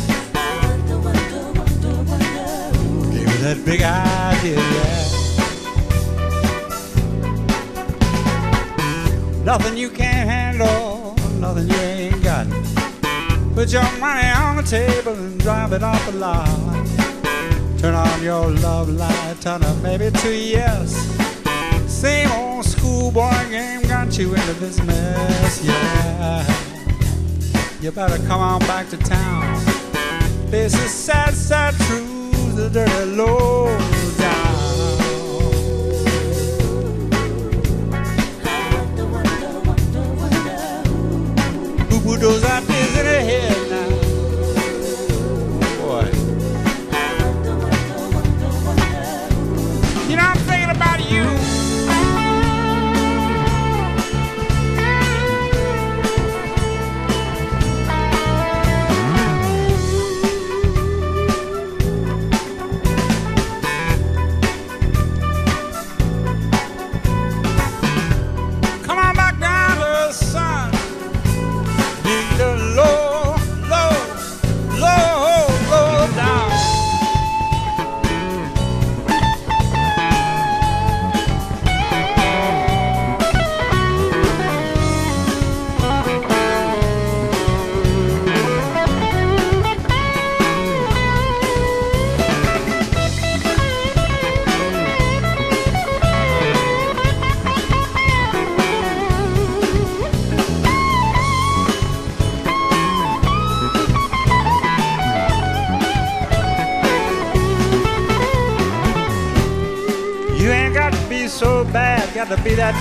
Gave 3.11 3.29
her 3.29 3.37
that 3.43 3.65
big 3.65 3.81
idea, 3.81 4.57
yeah. 4.57 5.05
Nothing 9.43 9.77
you 9.77 9.89
can't 9.89 10.29
handle, 10.29 11.15
nothing 11.39 11.69
you 11.69 11.75
ain't 11.75 12.23
got. 12.23 12.47
Put 13.55 13.71
your 13.71 13.89
money 13.99 14.27
on 14.29 14.57
the 14.57 14.63
table 14.63 15.13
and 15.13 15.39
drive 15.39 15.73
it 15.73 15.83
off 15.83 16.05
the 16.05 16.17
lot. 16.17 16.47
Turn 17.79 17.95
on 17.95 18.21
your 18.21 18.49
love 18.49 18.89
light, 18.89 19.37
turn 19.41 19.63
up 19.63 19.77
maybe 19.81 20.11
to 20.11 20.35
yes. 20.35 20.93
Same 21.87 22.29
old 22.31 22.48
schoolboy 22.89 23.49
game 23.49 23.81
got 23.83 24.17
you 24.17 24.33
into 24.33 24.53
this 24.53 24.81
mess, 24.83 25.63
yeah. 25.63 26.43
You 27.81 27.91
better 27.91 28.17
come 28.27 28.41
on 28.41 28.59
back 28.61 28.89
to 28.89 28.97
town. 28.97 29.63
This 30.49 30.73
is 30.73 30.91
sad, 30.91 31.35
sad 31.35 31.75
truth, 31.85 32.55
the 32.55 32.69
dirty 32.69 33.05
low 33.15 33.67
down. 34.17 34.55
Who 41.91 42.17
those 42.17 42.43
ideas 42.43 42.69
in 42.69 42.78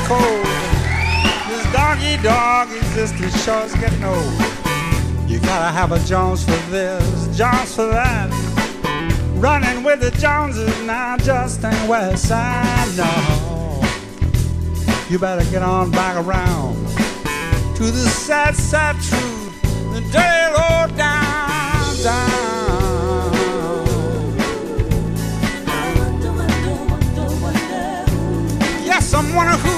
cold. 0.09 0.47
This 1.49 1.65
doggy 1.71 2.17
dog 2.23 2.73
existence 2.73 3.45
sure 3.45 3.63
is 3.65 3.75
getting 3.75 4.03
old. 4.03 4.33
You 5.29 5.39
gotta 5.41 5.71
have 5.71 5.93
a 5.93 5.99
Jones 6.07 6.43
for 6.43 6.57
this, 6.71 7.37
Jones 7.37 7.75
for 7.75 7.87
that. 7.89 8.31
Running 9.35 9.85
with 9.85 10.01
the 10.01 10.11
Joneses 10.13 10.83
now 10.87 11.19
just 11.19 11.63
ain't 11.63 11.89
West 11.89 12.27
Side, 12.27 12.97
no. 12.97 13.83
You 15.11 15.19
better 15.19 15.45
get 15.51 15.63
on 15.63 15.91
back 15.91 16.17
around 16.17 16.75
to 17.77 17.85
the 17.85 18.09
sad, 18.09 18.57
sad 18.57 18.97
truth, 18.97 19.63
the 19.93 20.01
dirty 20.11 20.47
low 20.57 20.87
down, 20.97 21.97
down. 22.03 22.49
Yes, 28.87 29.13
I'm 29.13 29.35
one 29.35 29.59
who. 29.59 29.78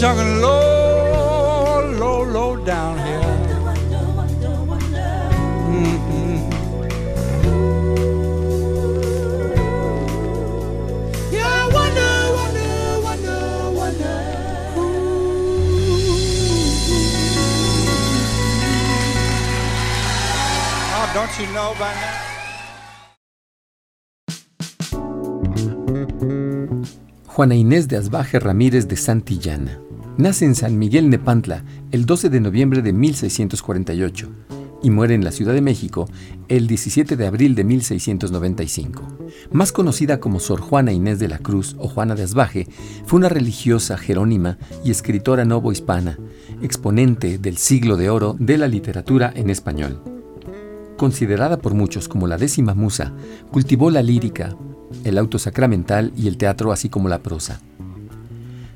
Talking 0.00 0.40
low, 0.40 1.92
low, 1.98 2.24
don't 21.12 21.38
you 21.38 21.46
know? 21.52 21.74
Juana 27.26 27.54
Inés 27.54 27.86
de 27.86 27.96
Asbaje 27.96 28.38
Ramírez 28.38 28.88
de 28.88 28.96
Santillana. 28.96 29.89
Nace 30.20 30.44
en 30.44 30.54
San 30.54 30.78
Miguel 30.78 31.08
Nepantla 31.08 31.64
el 31.92 32.04
12 32.04 32.28
de 32.28 32.40
noviembre 32.40 32.82
de 32.82 32.92
1648 32.92 34.28
y 34.82 34.90
muere 34.90 35.14
en 35.14 35.24
la 35.24 35.32
Ciudad 35.32 35.54
de 35.54 35.62
México 35.62 36.10
el 36.48 36.66
17 36.66 37.16
de 37.16 37.26
abril 37.26 37.54
de 37.54 37.64
1695. 37.64 39.02
Más 39.50 39.72
conocida 39.72 40.20
como 40.20 40.38
Sor 40.38 40.60
Juana 40.60 40.92
Inés 40.92 41.20
de 41.20 41.28
la 41.28 41.38
Cruz 41.38 41.74
o 41.78 41.88
Juana 41.88 42.16
de 42.16 42.24
Asbaje, 42.24 42.68
fue 43.06 43.18
una 43.18 43.30
religiosa 43.30 43.96
jerónima 43.96 44.58
y 44.84 44.90
escritora 44.90 45.46
novohispana, 45.46 46.18
exponente 46.60 47.38
del 47.38 47.56
siglo 47.56 47.96
de 47.96 48.10
oro 48.10 48.36
de 48.38 48.58
la 48.58 48.68
literatura 48.68 49.32
en 49.34 49.48
español. 49.48 50.02
Considerada 50.98 51.56
por 51.56 51.72
muchos 51.72 52.08
como 52.08 52.26
la 52.26 52.36
décima 52.36 52.74
musa, 52.74 53.14
cultivó 53.50 53.90
la 53.90 54.02
lírica, 54.02 54.54
el 55.02 55.16
auto 55.16 55.38
sacramental 55.38 56.12
y 56.14 56.28
el 56.28 56.36
teatro, 56.36 56.72
así 56.72 56.90
como 56.90 57.08
la 57.08 57.22
prosa. 57.22 57.62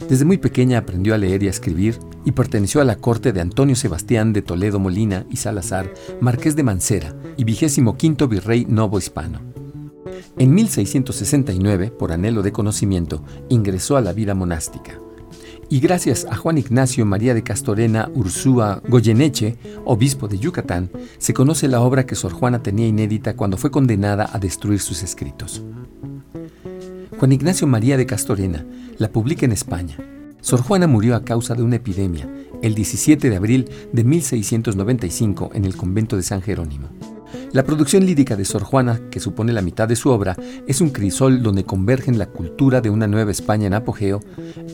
Desde 0.09 0.25
muy 0.25 0.39
pequeña 0.39 0.79
aprendió 0.79 1.15
a 1.15 1.19
leer 1.19 1.43
y 1.43 1.47
a 1.47 1.51
escribir 1.51 1.99
y 2.25 2.33
perteneció 2.33 2.81
a 2.81 2.85
la 2.85 2.97
corte 2.97 3.33
de 3.33 3.41
Antonio 3.41 3.75
Sebastián 3.75 4.33
de 4.33 4.43
Toledo 4.43 4.79
Molina 4.79 5.25
y 5.31 5.37
Salazar, 5.37 5.93
marqués 6.21 6.57
de 6.57 6.63
Mancera 6.63 7.15
y 7.37 7.45
vigésimo 7.45 7.97
quinto 7.97 8.29
virrey 8.29 8.67
novo 8.67 8.99
hispano. 8.99 9.41
En 10.37 10.55
1669, 10.55 11.91
por 11.91 12.13
anhelo 12.13 12.43
de 12.43 12.53
conocimiento, 12.53 13.25
ingresó 13.49 13.97
a 13.97 14.01
la 14.01 14.13
vida 14.13 14.35
monástica. 14.35 14.99
Y 15.71 15.81
gracias 15.81 16.27
a 16.29 16.37
Juan 16.37 16.59
Ignacio 16.59 17.07
María 17.07 17.33
de 17.33 17.43
Castorena 17.43 18.11
Ursúa 18.15 18.83
Goyeneche, 18.87 19.57
obispo 19.85 20.29
de 20.29 20.39
Yucatán, 20.39 20.91
se 21.19 21.33
conoce 21.33 21.69
la 21.69 21.81
obra 21.81 22.05
que 22.05 22.15
Sor 22.15 22.33
Juana 22.33 22.63
tenía 22.63 22.87
inédita 22.87 23.35
cuando 23.35 23.57
fue 23.57 23.71
condenada 23.71 24.29
a 24.31 24.39
destruir 24.39 24.81
sus 24.81 25.03
escritos. 25.03 25.63
Juan 27.25 27.33
Ignacio 27.33 27.67
María 27.67 27.97
de 27.97 28.05
Castorena 28.05 28.67
la 28.99 29.11
publica 29.11 29.47
en 29.47 29.53
España. 29.53 29.97
Sor 30.43 30.61
Juana 30.61 30.87
murió 30.87 31.17
a 31.17 31.25
causa 31.25 31.55
de 31.55 31.63
una 31.63 31.77
epidemia 31.77 32.29
el 32.61 32.75
17 32.75 33.31
de 33.31 33.37
abril 33.37 33.71
de 33.95 34.05
1695 34.05 35.53
en 35.55 35.65
el 35.65 35.75
convento 35.75 36.19
de 36.19 36.23
San 36.23 36.43
Jerónimo. 36.43 36.91
La 37.55 37.65
producción 37.65 38.05
lírica 38.05 38.37
de 38.37 38.45
Sor 38.45 38.63
Juana, 38.63 39.01
que 39.11 39.21
supone 39.21 39.55
la 39.55 39.63
mitad 39.63 39.89
de 39.89 39.97
su 39.97 40.11
obra, 40.11 40.37
es 40.69 40.83
un 40.83 40.91
crisol 40.91 41.43
donde 41.43 41.65
convergen 41.65 42.19
la 42.19 42.27
cultura 42.27 42.83
de 42.83 42.91
una 42.91 43.07
nueva 43.07 43.31
España 43.31 43.69
en 43.69 43.73
apogeo, 43.73 44.21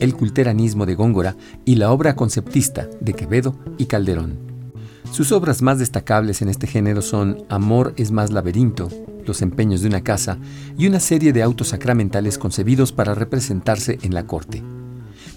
el 0.01 0.13
culteranismo 0.13 0.85
de 0.85 0.95
Góngora 0.95 1.37
y 1.63 1.75
la 1.75 1.89
obra 1.89 2.17
conceptista 2.17 2.89
de 2.99 3.13
Quevedo 3.13 3.55
y 3.77 3.85
Calderón. 3.85 4.51
Sus 5.09 5.31
obras 5.31 5.61
más 5.61 5.79
destacables 5.79 6.41
en 6.41 6.49
este 6.49 6.67
género 6.67 7.01
son 7.01 7.45
Amor 7.47 7.93
es 7.95 8.11
más 8.11 8.29
laberinto, 8.29 8.89
Los 9.25 9.41
empeños 9.41 9.81
de 9.81 9.87
una 9.87 10.01
casa 10.01 10.37
y 10.77 10.87
una 10.87 10.99
serie 10.99 11.33
de 11.33 11.43
autos 11.43 11.69
sacramentales 11.69 12.37
concebidos 12.37 12.91
para 12.91 13.15
representarse 13.15 13.99
en 14.01 14.13
la 14.13 14.25
corte. 14.25 14.63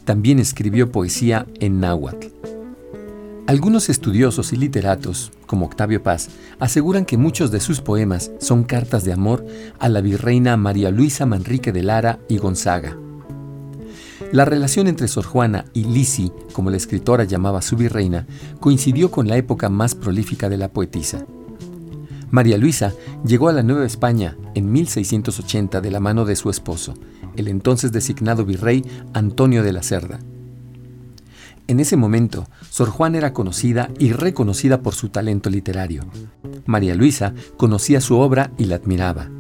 También 0.05 0.38
escribió 0.38 0.90
poesía 0.90 1.47
en 1.61 1.81
náhuatl. 1.81 2.29
Algunos 3.47 3.90
estudiosos 3.90 4.55
y 4.55 4.57
literatos, 4.57 5.31
como 5.47 5.66
Octavio 5.66 6.03
Paz, 6.03 6.31
aseguran 6.59 7.05
que 7.05 7.18
muchos 7.18 7.51
de 7.51 7.61
sus 7.61 7.83
poemas 7.83 8.31
son 8.40 8.64
cartas 8.64 9.05
de 9.05 9.12
amor 9.12 9.44
a 9.79 9.90
la 9.90 10.01
virreina 10.01 10.57
María 10.57 10.90
Luisa 10.90 11.27
Manrique 11.27 11.70
de 11.70 11.83
Lara 11.83 12.20
y 12.27 12.38
Gonzaga. 12.38 12.97
La 14.33 14.47
relación 14.47 14.88
entre 14.88 15.09
Sor 15.09 15.27
Juana 15.27 15.66
y 15.75 15.85
Lisi, 15.85 16.33
como 16.55 16.70
la 16.70 16.79
escritora 16.79 17.25
llamaba 17.25 17.61
su 17.61 17.77
virreina, 17.77 18.27
coincidió 18.61 19.11
con 19.11 19.29
la 19.29 19.37
época 19.37 19.68
más 19.68 19.94
prolífica 19.94 20.49
de 20.49 20.57
la 20.57 20.73
poetisa. 20.73 21.27
María 22.35 22.59
Luisa 22.59 22.92
llegó 23.25 23.49
a 23.49 23.53
la 23.53 23.62
Nueva 23.62 23.87
España 23.87 24.37
en 24.57 24.73
1680 24.73 25.81
de 25.81 25.90
la 25.92 26.01
mano 26.01 26.25
de 26.25 26.35
su 26.35 26.51
esposo, 26.51 26.94
el 27.37 27.47
entonces 27.47 27.92
designado 27.92 28.44
virrey 28.44 28.85
Antonio 29.12 29.62
de 29.62 29.73
la 29.73 29.85
Cerda. 29.85 30.18
En 31.68 31.79
ese 31.79 31.97
momento, 31.97 32.49
Sor 32.70 32.90
Juana 32.90 33.18
era 33.18 33.33
conocida 33.33 33.88
y 34.01 34.11
reconocida 34.11 34.83
por 34.83 34.97
su 34.97 35.11
talento 35.11 35.49
literario. 35.49 36.07
María 36.66 36.97
Luisa 36.97 37.35
conocía 37.57 38.01
su 38.01 38.18
obra 38.18 38.51
y 38.59 38.64
la 38.64 38.75
admiraba. 38.75 39.31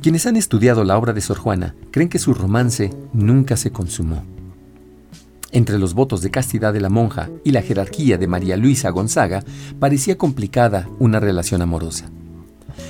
Quienes 0.00 0.24
han 0.24 0.36
estudiado 0.36 0.82
la 0.82 0.96
obra 0.96 1.12
de 1.12 1.20
Sor 1.20 1.36
Juana 1.36 1.74
creen 1.90 2.08
que 2.08 2.18
su 2.18 2.32
romance 2.32 2.90
nunca 3.12 3.58
se 3.58 3.70
consumó. 3.70 4.24
Entre 5.52 5.78
los 5.78 5.92
votos 5.92 6.22
de 6.22 6.30
castidad 6.30 6.72
de 6.72 6.80
la 6.80 6.88
monja 6.88 7.28
y 7.44 7.50
la 7.50 7.60
jerarquía 7.60 8.16
de 8.16 8.28
María 8.28 8.56
Luisa 8.56 8.88
Gonzaga 8.88 9.44
parecía 9.78 10.16
complicada 10.16 10.88
una 10.98 11.20
relación 11.20 11.60
amorosa. 11.60 12.10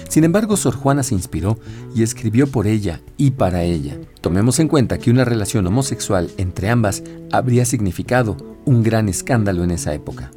Sin 0.09 0.25
embargo, 0.25 0.57
Sor 0.57 0.75
Juana 0.75 1.03
se 1.03 1.15
inspiró 1.15 1.59
y 1.95 2.03
escribió 2.03 2.47
por 2.47 2.67
ella 2.67 3.01
y 3.17 3.33
para 3.33 3.63
ella. 3.63 3.99
Tomemos 4.21 4.59
en 4.59 4.69
cuenta 4.69 4.99
que 4.99 5.11
una 5.11 5.25
relación 5.25 5.67
homosexual 5.67 6.31
entre 6.37 6.69
ambas 6.69 7.03
habría 7.33 7.65
significado 7.65 8.37
un 8.65 8.83
gran 8.83 9.09
escándalo 9.09 9.65
en 9.65 9.71
esa 9.71 9.95
época. 9.95 10.31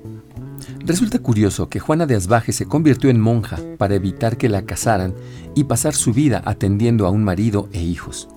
Resulta 0.86 1.20
curioso 1.20 1.70
que 1.70 1.80
Juana 1.80 2.06
de 2.06 2.16
Asbaje 2.16 2.52
se 2.52 2.66
convirtió 2.66 3.10
en 3.10 3.20
monja 3.20 3.58
para 3.78 3.96
evitar 3.96 4.38
que 4.38 4.50
la 4.50 4.66
casaran 4.66 5.14
y 5.56 5.64
pasar 5.66 5.94
su 5.94 6.14
vida 6.14 6.42
atendiendo 6.46 7.08
a 7.08 7.10
un 7.10 7.24
marido 7.24 7.70
e 7.72 7.82
hijos. 7.82 8.28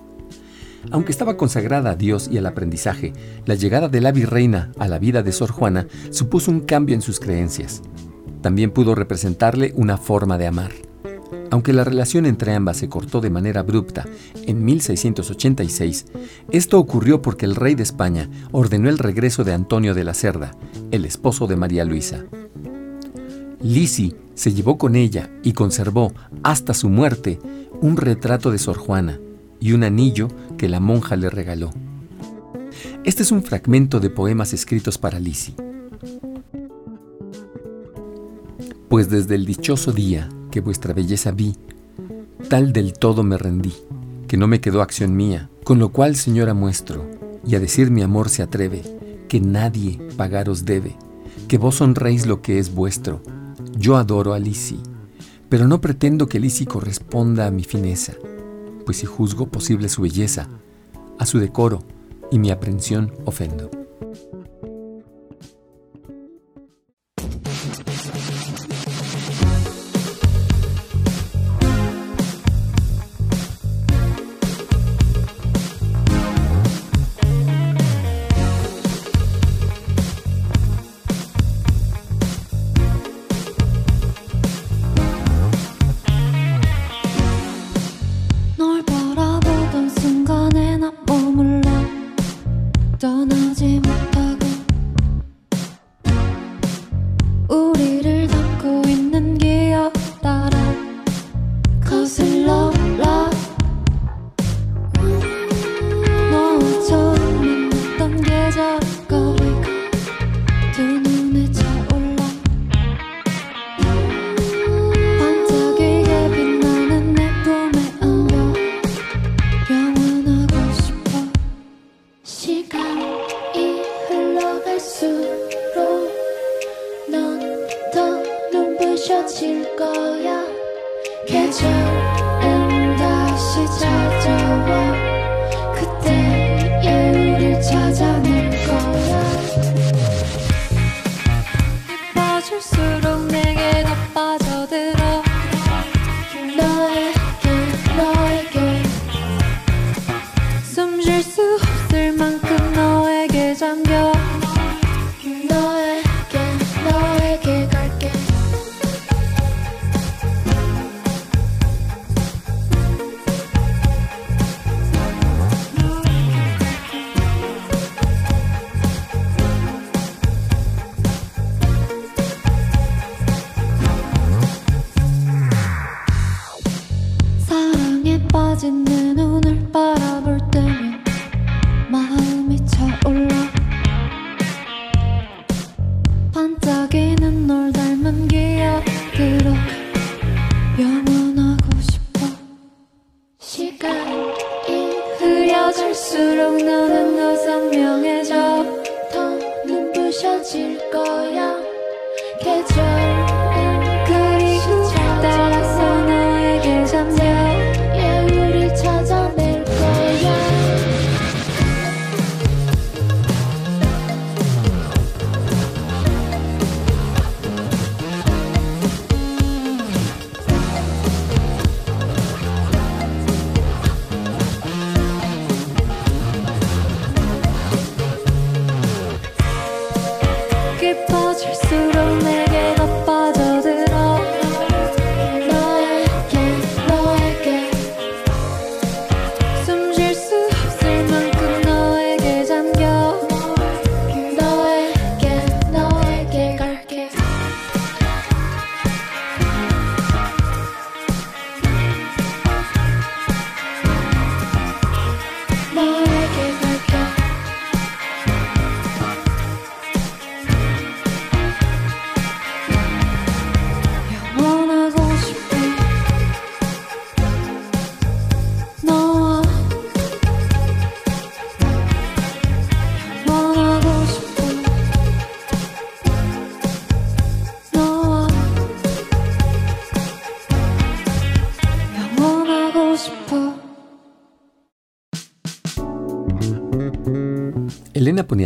Aunque 0.91 1.11
estaba 1.11 1.35
consagrada 1.35 1.91
a 1.91 1.95
Dios 1.95 2.29
y 2.31 2.37
al 2.37 2.45
aprendizaje, 2.45 3.13
la 3.45 3.55
llegada 3.55 3.89
de 3.89 3.99
la 3.99 4.11
virreina 4.11 4.71
a 4.79 4.87
la 4.87 4.99
vida 4.99 5.23
de 5.23 5.33
Sor 5.33 5.51
Juana 5.51 5.87
supuso 6.11 6.49
un 6.51 6.61
cambio 6.61 6.95
en 6.95 7.01
sus 7.01 7.19
creencias. 7.19 7.81
también 8.41 8.71
pudo 8.71 8.95
representarle 8.95 9.73
una 9.75 9.97
forma 9.97 10.37
de 10.37 10.47
amar. 10.47 10.86
Aunque 11.49 11.73
la 11.73 11.83
relación 11.83 12.25
entre 12.25 12.53
ambas 12.53 12.77
se 12.77 12.89
cortó 12.89 13.21
de 13.21 13.29
manera 13.29 13.61
abrupta 13.61 14.05
en 14.45 14.63
1686, 14.65 16.05
esto 16.51 16.79
ocurrió 16.79 17.21
porque 17.21 17.45
el 17.45 17.55
rey 17.55 17.75
de 17.75 17.83
España 17.83 18.29
ordenó 18.51 18.89
el 18.89 18.97
regreso 18.97 19.43
de 19.43 19.53
Antonio 19.53 19.93
de 19.93 20.03
la 20.03 20.13
Cerda, 20.13 20.51
el 20.91 21.05
esposo 21.05 21.47
de 21.47 21.55
María 21.55 21.85
Luisa. 21.85 22.25
Lisi 23.61 24.15
se 24.35 24.53
llevó 24.53 24.77
con 24.77 24.95
ella 24.95 25.29
y 25.41 25.53
conservó, 25.53 26.13
hasta 26.43 26.73
su 26.73 26.89
muerte, 26.89 27.39
un 27.81 27.97
retrato 27.97 28.51
de 28.51 28.59
Sor 28.59 28.77
Juana 28.77 29.19
y 29.59 29.71
un 29.71 29.83
anillo 29.83 30.27
que 30.57 30.69
la 30.69 30.79
monja 30.79 31.15
le 31.15 31.29
regaló. 31.29 31.71
Este 33.03 33.23
es 33.23 33.31
un 33.31 33.41
fragmento 33.41 33.99
de 33.99 34.09
poemas 34.09 34.53
escritos 34.53 34.97
para 34.97 35.19
Lisi. 35.19 35.55
Pues 38.89 39.09
desde 39.09 39.35
el 39.35 39.45
dichoso 39.45 39.91
día 39.91 40.29
que 40.57 40.61
vuestra 40.61 40.91
belleza 40.91 41.29
vi, 41.29 41.53
tal 42.49 42.73
del 42.73 42.93
todo 42.93 43.21
me 43.21 43.37
rendí, 43.37 43.75
que 44.27 44.37
no 44.37 44.47
me 44.47 44.59
quedó 44.59 44.81
acción 44.81 45.15
mía, 45.15 45.51
con 45.63 45.77
lo 45.77 45.89
cual, 45.89 46.15
señora, 46.15 46.55
muestro, 46.55 47.05
y 47.45 47.53
a 47.53 47.59
decir 47.59 47.91
mi 47.91 48.01
amor 48.01 48.29
se 48.29 48.41
atreve, 48.41 48.81
que 49.29 49.39
nadie 49.39 49.99
pagaros 50.17 50.65
debe, 50.65 50.95
que 51.47 51.59
vos 51.59 51.79
honréis 51.79 52.25
lo 52.25 52.41
que 52.41 52.57
es 52.57 52.73
vuestro. 52.73 53.21
Yo 53.77 53.97
adoro 53.97 54.33
a 54.33 54.39
Lisi, 54.39 54.79
pero 55.47 55.67
no 55.67 55.79
pretendo 55.79 56.27
que 56.27 56.39
Lisi 56.39 56.65
corresponda 56.65 57.45
a 57.45 57.51
mi 57.51 57.63
fineza, 57.63 58.13
pues 58.83 58.97
si 58.97 59.05
juzgo 59.05 59.49
posible 59.49 59.89
su 59.89 60.01
belleza, 60.01 60.49
a 61.19 61.27
su 61.27 61.37
decoro 61.37 61.83
y 62.31 62.39
mi 62.39 62.49
aprensión 62.49 63.13
ofendo. 63.25 63.69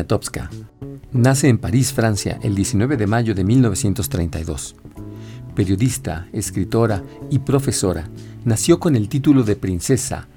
Poniatowska 0.02 0.50
nace 1.12 1.48
en 1.48 1.60
París, 1.60 1.94
Francia, 1.94 2.40
el 2.42 2.56
19 2.56 2.98
de 2.98 3.06
mayo 3.06 3.36
de 3.36 3.44
1932. 3.44 4.76
Periodista, 5.54 6.28
escritora 6.34 7.04
y 7.30 7.40
profesora, 7.40 8.10
nació 8.44 8.80
con 8.80 8.96
el 8.96 9.10
título 9.10 9.44
de 9.44 9.56
princesa 9.56 10.28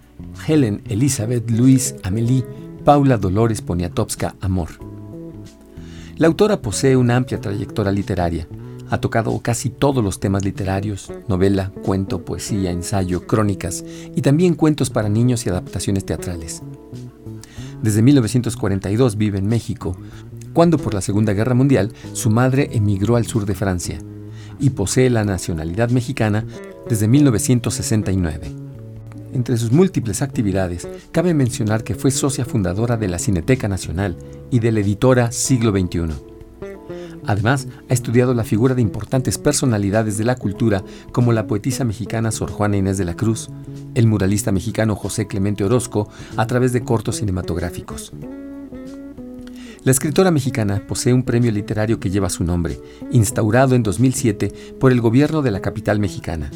Helen 0.46 0.82
Elizabeth 0.88 1.50
Louise 1.50 1.96
Amélie 2.02 2.44
Paula 2.84 3.16
Dolores 3.16 3.62
Poniatowska 3.62 4.34
Amor. 4.42 4.68
La 6.16 6.26
autora 6.26 6.60
posee 6.60 6.96
una 6.96 7.16
amplia 7.16 7.40
trayectoria 7.40 7.92
literaria. 7.92 8.46
Ha 8.90 8.98
tocado 8.98 9.38
casi 9.40 9.70
todos 9.70 10.04
los 10.04 10.20
temas 10.20 10.44
literarios, 10.44 11.10
novela, 11.26 11.72
cuento, 11.84 12.22
poesía, 12.22 12.70
ensayo, 12.70 13.26
crónicas 13.26 13.82
y 14.14 14.20
también 14.20 14.54
cuentos 14.54 14.90
para 14.90 15.08
niños 15.08 15.46
y 15.46 15.48
adaptaciones 15.48 16.04
teatrales. 16.04 16.62
Desde 17.82 18.02
1942 18.02 19.16
vive 19.16 19.38
en 19.38 19.46
México, 19.46 19.96
cuando 20.52 20.78
por 20.78 20.94
la 20.94 21.00
Segunda 21.00 21.32
Guerra 21.32 21.54
Mundial 21.54 21.92
su 22.12 22.30
madre 22.30 22.70
emigró 22.72 23.16
al 23.16 23.26
sur 23.26 23.44
de 23.46 23.54
Francia 23.54 23.98
y 24.58 24.70
posee 24.70 25.10
la 25.10 25.24
nacionalidad 25.24 25.90
mexicana 25.90 26.44
desde 26.88 27.08
1969. 27.08 28.52
Entre 29.32 29.56
sus 29.56 29.72
múltiples 29.72 30.22
actividades, 30.22 30.86
cabe 31.10 31.34
mencionar 31.34 31.82
que 31.82 31.96
fue 31.96 32.12
socia 32.12 32.44
fundadora 32.44 32.96
de 32.96 33.08
la 33.08 33.18
Cineteca 33.18 33.66
Nacional 33.66 34.16
y 34.50 34.60
de 34.60 34.70
la 34.70 34.80
editora 34.80 35.32
Siglo 35.32 35.72
XXI. 35.72 36.33
Además, 37.26 37.68
ha 37.88 37.94
estudiado 37.94 38.34
la 38.34 38.44
figura 38.44 38.74
de 38.74 38.82
importantes 38.82 39.38
personalidades 39.38 40.18
de 40.18 40.24
la 40.24 40.36
cultura 40.36 40.84
como 41.12 41.32
la 41.32 41.46
poetisa 41.46 41.84
mexicana 41.84 42.30
Sor 42.30 42.50
Juana 42.50 42.76
Inés 42.76 42.98
de 42.98 43.04
la 43.04 43.14
Cruz, 43.14 43.48
el 43.94 44.06
muralista 44.06 44.52
mexicano 44.52 44.94
José 44.94 45.26
Clemente 45.26 45.64
Orozco, 45.64 46.08
a 46.36 46.46
través 46.46 46.72
de 46.72 46.82
cortos 46.82 47.16
cinematográficos. 47.16 48.12
La 49.84 49.90
escritora 49.90 50.30
mexicana 50.30 50.82
posee 50.86 51.12
un 51.12 51.24
premio 51.24 51.52
literario 51.52 52.00
que 52.00 52.10
lleva 52.10 52.30
su 52.30 52.42
nombre, 52.42 52.80
instaurado 53.12 53.74
en 53.74 53.82
2007 53.82 54.76
por 54.80 54.92
el 54.92 55.00
gobierno 55.00 55.42
de 55.42 55.50
la 55.50 55.60
capital 55.60 55.98
mexicana, 55.98 56.50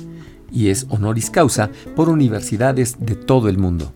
y 0.51 0.69
es 0.69 0.87
honoris 0.89 1.31
causa 1.31 1.71
por 1.95 2.09
universidades 2.09 2.97
de 2.99 3.15
todo 3.17 3.49
el 3.49 3.59
mundo. 3.59 3.93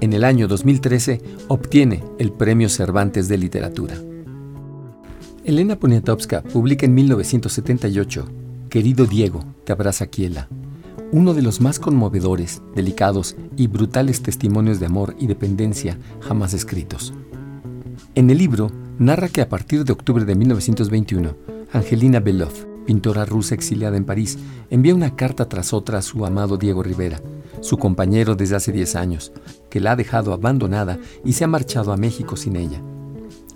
En 0.00 0.12
el 0.14 0.24
año 0.24 0.48
2013 0.48 1.20
obtiene 1.48 2.02
el 2.18 2.32
Premio 2.32 2.68
Cervantes 2.68 3.28
de 3.28 3.38
Literatura. 3.38 3.94
Elena 5.44 5.74
Poniatowska 5.74 6.40
publica 6.42 6.86
en 6.86 6.94
1978 6.94 8.28
Querido 8.68 9.06
Diego, 9.06 9.44
te 9.64 9.72
abraza 9.72 10.06
Kiela, 10.06 10.48
uno 11.10 11.34
de 11.34 11.42
los 11.42 11.60
más 11.60 11.80
conmovedores, 11.80 12.62
delicados 12.76 13.34
y 13.56 13.66
brutales 13.66 14.22
testimonios 14.22 14.78
de 14.78 14.86
amor 14.86 15.16
y 15.18 15.26
dependencia 15.26 15.98
jamás 16.20 16.54
escritos. 16.54 17.12
En 18.14 18.30
el 18.30 18.38
libro 18.38 18.70
narra 19.00 19.28
que 19.28 19.40
a 19.40 19.48
partir 19.48 19.84
de 19.84 19.92
octubre 19.92 20.24
de 20.24 20.36
1921, 20.36 21.34
Angelina 21.72 22.20
Belov, 22.20 22.84
pintora 22.86 23.24
rusa 23.24 23.56
exiliada 23.56 23.96
en 23.96 24.04
París, 24.04 24.38
envía 24.70 24.94
una 24.94 25.16
carta 25.16 25.48
tras 25.48 25.72
otra 25.72 25.98
a 25.98 26.02
su 26.02 26.24
amado 26.24 26.56
Diego 26.56 26.84
Rivera, 26.84 27.20
su 27.60 27.78
compañero 27.78 28.36
desde 28.36 28.54
hace 28.54 28.70
10 28.70 28.94
años, 28.94 29.32
que 29.68 29.80
la 29.80 29.92
ha 29.92 29.96
dejado 29.96 30.32
abandonada 30.32 31.00
y 31.24 31.32
se 31.32 31.42
ha 31.42 31.48
marchado 31.48 31.92
a 31.92 31.96
México 31.96 32.36
sin 32.36 32.54
ella. 32.54 32.80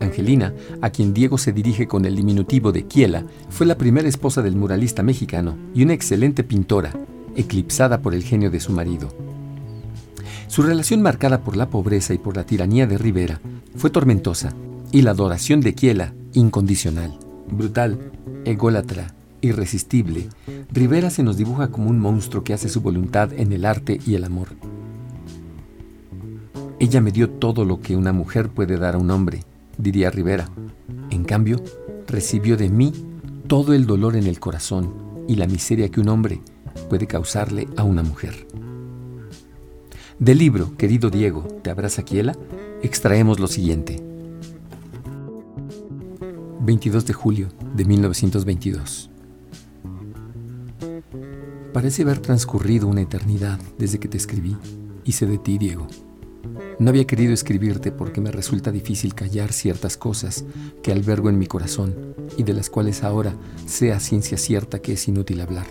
Angelina, 0.00 0.52
a 0.82 0.90
quien 0.90 1.14
Diego 1.14 1.38
se 1.38 1.52
dirige 1.52 1.86
con 1.86 2.04
el 2.04 2.16
diminutivo 2.16 2.72
de 2.72 2.84
Kiela, 2.84 3.24
fue 3.48 3.66
la 3.66 3.78
primera 3.78 4.08
esposa 4.08 4.42
del 4.42 4.56
muralista 4.56 5.02
mexicano 5.02 5.56
y 5.74 5.82
una 5.82 5.94
excelente 5.94 6.44
pintora, 6.44 6.92
eclipsada 7.34 8.02
por 8.02 8.14
el 8.14 8.22
genio 8.22 8.50
de 8.50 8.60
su 8.60 8.72
marido. 8.72 9.08
Su 10.48 10.62
relación 10.62 11.02
marcada 11.02 11.40
por 11.40 11.56
la 11.56 11.70
pobreza 11.70 12.14
y 12.14 12.18
por 12.18 12.36
la 12.36 12.44
tiranía 12.44 12.86
de 12.86 12.98
Rivera 12.98 13.40
fue 13.76 13.90
tormentosa 13.90 14.54
y 14.92 15.02
la 15.02 15.10
adoración 15.10 15.60
de 15.60 15.74
Kiela 15.74 16.14
incondicional, 16.32 17.18
brutal, 17.50 18.12
ególatra, 18.44 19.14
irresistible, 19.40 20.28
Rivera 20.72 21.10
se 21.10 21.22
nos 21.22 21.36
dibuja 21.36 21.68
como 21.68 21.90
un 21.90 21.98
monstruo 21.98 22.44
que 22.44 22.52
hace 22.52 22.68
su 22.68 22.80
voluntad 22.80 23.32
en 23.32 23.52
el 23.52 23.64
arte 23.64 24.00
y 24.06 24.14
el 24.14 24.24
amor. 24.24 24.48
Ella 26.78 27.00
me 27.00 27.10
dio 27.10 27.30
todo 27.30 27.64
lo 27.64 27.80
que 27.80 27.96
una 27.96 28.12
mujer 28.12 28.50
puede 28.50 28.76
dar 28.76 28.94
a 28.94 28.98
un 28.98 29.10
hombre, 29.10 29.44
diría 29.78 30.10
Rivera. 30.10 30.48
En 31.10 31.24
cambio, 31.24 31.62
recibió 32.06 32.56
de 32.56 32.68
mí 32.68 32.92
todo 33.46 33.74
el 33.74 33.86
dolor 33.86 34.16
en 34.16 34.26
el 34.26 34.40
corazón 34.40 35.24
y 35.28 35.36
la 35.36 35.46
miseria 35.46 35.88
que 35.88 36.00
un 36.00 36.08
hombre 36.08 36.40
puede 36.88 37.06
causarle 37.06 37.68
a 37.76 37.84
una 37.84 38.02
mujer. 38.02 38.46
Del 40.18 40.38
libro, 40.38 40.76
querido 40.76 41.10
Diego, 41.10 41.42
¿te 41.62 41.70
abraza 41.70 42.02
Kiela? 42.02 42.36
Extraemos 42.82 43.38
lo 43.38 43.48
siguiente. 43.48 44.02
22 46.60 47.06
de 47.06 47.12
julio 47.12 47.48
de 47.74 47.84
1922. 47.84 49.10
Parece 51.72 52.02
haber 52.02 52.18
transcurrido 52.20 52.88
una 52.88 53.02
eternidad 53.02 53.60
desde 53.78 53.98
que 53.98 54.08
te 54.08 54.16
escribí 54.16 54.56
sé 55.12 55.26
de 55.26 55.38
ti, 55.38 55.58
Diego. 55.58 55.86
No 56.78 56.90
había 56.90 57.06
querido 57.06 57.32
escribirte 57.32 57.90
porque 57.90 58.20
me 58.20 58.30
resulta 58.30 58.70
difícil 58.70 59.14
callar 59.14 59.52
ciertas 59.52 59.96
cosas 59.96 60.44
que 60.82 60.92
albergo 60.92 61.30
en 61.30 61.38
mi 61.38 61.46
corazón 61.46 62.14
y 62.36 62.42
de 62.42 62.52
las 62.52 62.68
cuales 62.68 63.02
ahora 63.02 63.34
sé 63.66 63.92
a 63.92 64.00
ciencia 64.00 64.36
cierta 64.36 64.80
que 64.80 64.92
es 64.92 65.08
inútil 65.08 65.40
hablar. 65.40 65.66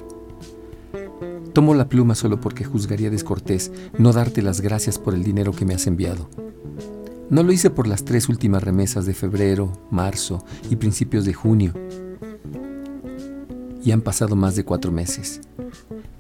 Tomo 1.54 1.76
la 1.76 1.88
pluma 1.88 2.16
solo 2.16 2.42
porque 2.42 2.66
juzgaría 2.66 3.10
descortés 3.10 3.72
no 3.98 4.14
darte 4.14 4.42
las 4.42 4.62
gracias 4.62 4.98
por 4.98 5.14
el 5.14 5.24
dinero 5.24 5.54
que 5.54 5.66
me 5.66 5.76
has 5.76 5.86
enviado. 5.86 6.28
No 7.30 7.44
lo 7.44 7.52
hice 7.52 7.70
por 7.70 7.88
las 7.88 8.04
tres 8.04 8.28
últimas 8.28 8.64
remesas 8.64 9.06
de 9.06 9.14
febrero, 9.14 9.72
marzo 9.92 10.44
y 10.70 10.76
principios 10.76 11.24
de 11.24 11.34
junio. 11.34 11.74
Y 13.84 13.92
han 13.92 14.02
pasado 14.02 14.36
más 14.36 14.56
de 14.56 14.66
cuatro 14.66 14.92
meses. 14.92 15.42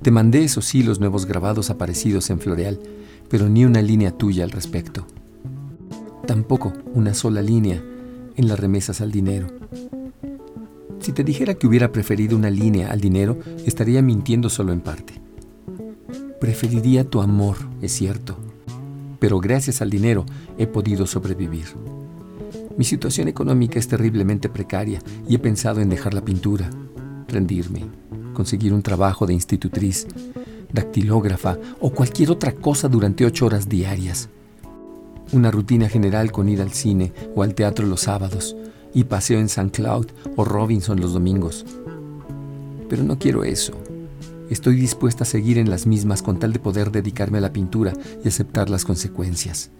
Te 0.01 0.11
mandé 0.11 0.43
esos 0.43 0.73
hilos 0.75 0.99
nuevos 0.99 1.25
grabados 1.25 1.69
aparecidos 1.71 2.29
en 2.29 2.39
Floreal, 2.39 2.79
pero 3.29 3.49
ni 3.49 3.65
una 3.65 3.81
línea 3.81 4.11
tuya 4.11 4.43
al 4.43 4.51
respecto. 4.51 5.05
Tampoco 6.25 6.73
una 6.93 7.13
sola 7.13 7.41
línea 7.41 7.83
en 8.35 8.47
las 8.47 8.59
remesas 8.59 9.01
al 9.01 9.11
dinero. 9.11 9.47
Si 10.99 11.11
te 11.11 11.23
dijera 11.23 11.53
que 11.53 11.67
hubiera 11.67 11.91
preferido 11.91 12.35
una 12.35 12.49
línea 12.49 12.91
al 12.91 12.99
dinero, 12.99 13.37
estaría 13.65 14.01
mintiendo 14.01 14.49
solo 14.49 14.73
en 14.73 14.81
parte. 14.81 15.13
Preferiría 16.39 17.03
tu 17.03 17.21
amor, 17.21 17.57
es 17.81 17.91
cierto, 17.91 18.37
pero 19.19 19.39
gracias 19.39 19.81
al 19.81 19.89
dinero 19.89 20.25
he 20.57 20.67
podido 20.67 21.05
sobrevivir. 21.05 21.65
Mi 22.77 22.83
situación 22.83 23.27
económica 23.27 23.79
es 23.79 23.87
terriblemente 23.87 24.49
precaria 24.49 24.99
y 25.27 25.35
he 25.35 25.39
pensado 25.39 25.79
en 25.79 25.89
dejar 25.89 26.13
la 26.13 26.25
pintura, 26.25 26.69
rendirme, 27.27 27.85
conseguir 28.33 28.73
un 28.73 28.81
trabajo 28.81 29.25
de 29.25 29.33
institutriz, 29.33 30.07
dactilógrafa 30.75 31.57
o 31.79 31.89
cualquier 31.89 32.29
otra 32.29 32.51
cosa 32.51 32.87
durante 32.87 33.25
ocho 33.25 33.47
horas 33.47 33.67
diarias. 33.67 34.29
Una 35.31 35.49
rutina 35.49 35.89
general 35.89 36.31
con 36.31 36.47
ir 36.49 36.61
al 36.61 36.71
cine 36.71 37.11
o 37.35 37.41
al 37.41 37.55
teatro 37.55 37.87
los 37.87 38.01
sábados 38.01 38.55
y 38.93 39.05
paseo 39.05 39.39
en 39.39 39.45
St. 39.45 39.71
Cloud 39.71 40.07
o 40.35 40.45
Robinson 40.45 41.01
los 41.01 41.13
domingos. 41.13 41.65
Pero 42.87 43.03
no 43.03 43.17
quiero 43.17 43.43
eso. 43.43 43.73
Estoy 44.49 44.75
dispuesta 44.75 45.23
a 45.23 45.27
seguir 45.27 45.57
en 45.57 45.71
las 45.71 45.87
mismas 45.87 46.21
con 46.21 46.37
tal 46.37 46.53
de 46.53 46.59
poder 46.59 46.91
dedicarme 46.91 47.39
a 47.39 47.41
la 47.41 47.51
pintura 47.51 47.93
y 48.23 48.27
aceptar 48.27 48.69
las 48.69 48.85
consecuencias. 48.85 49.71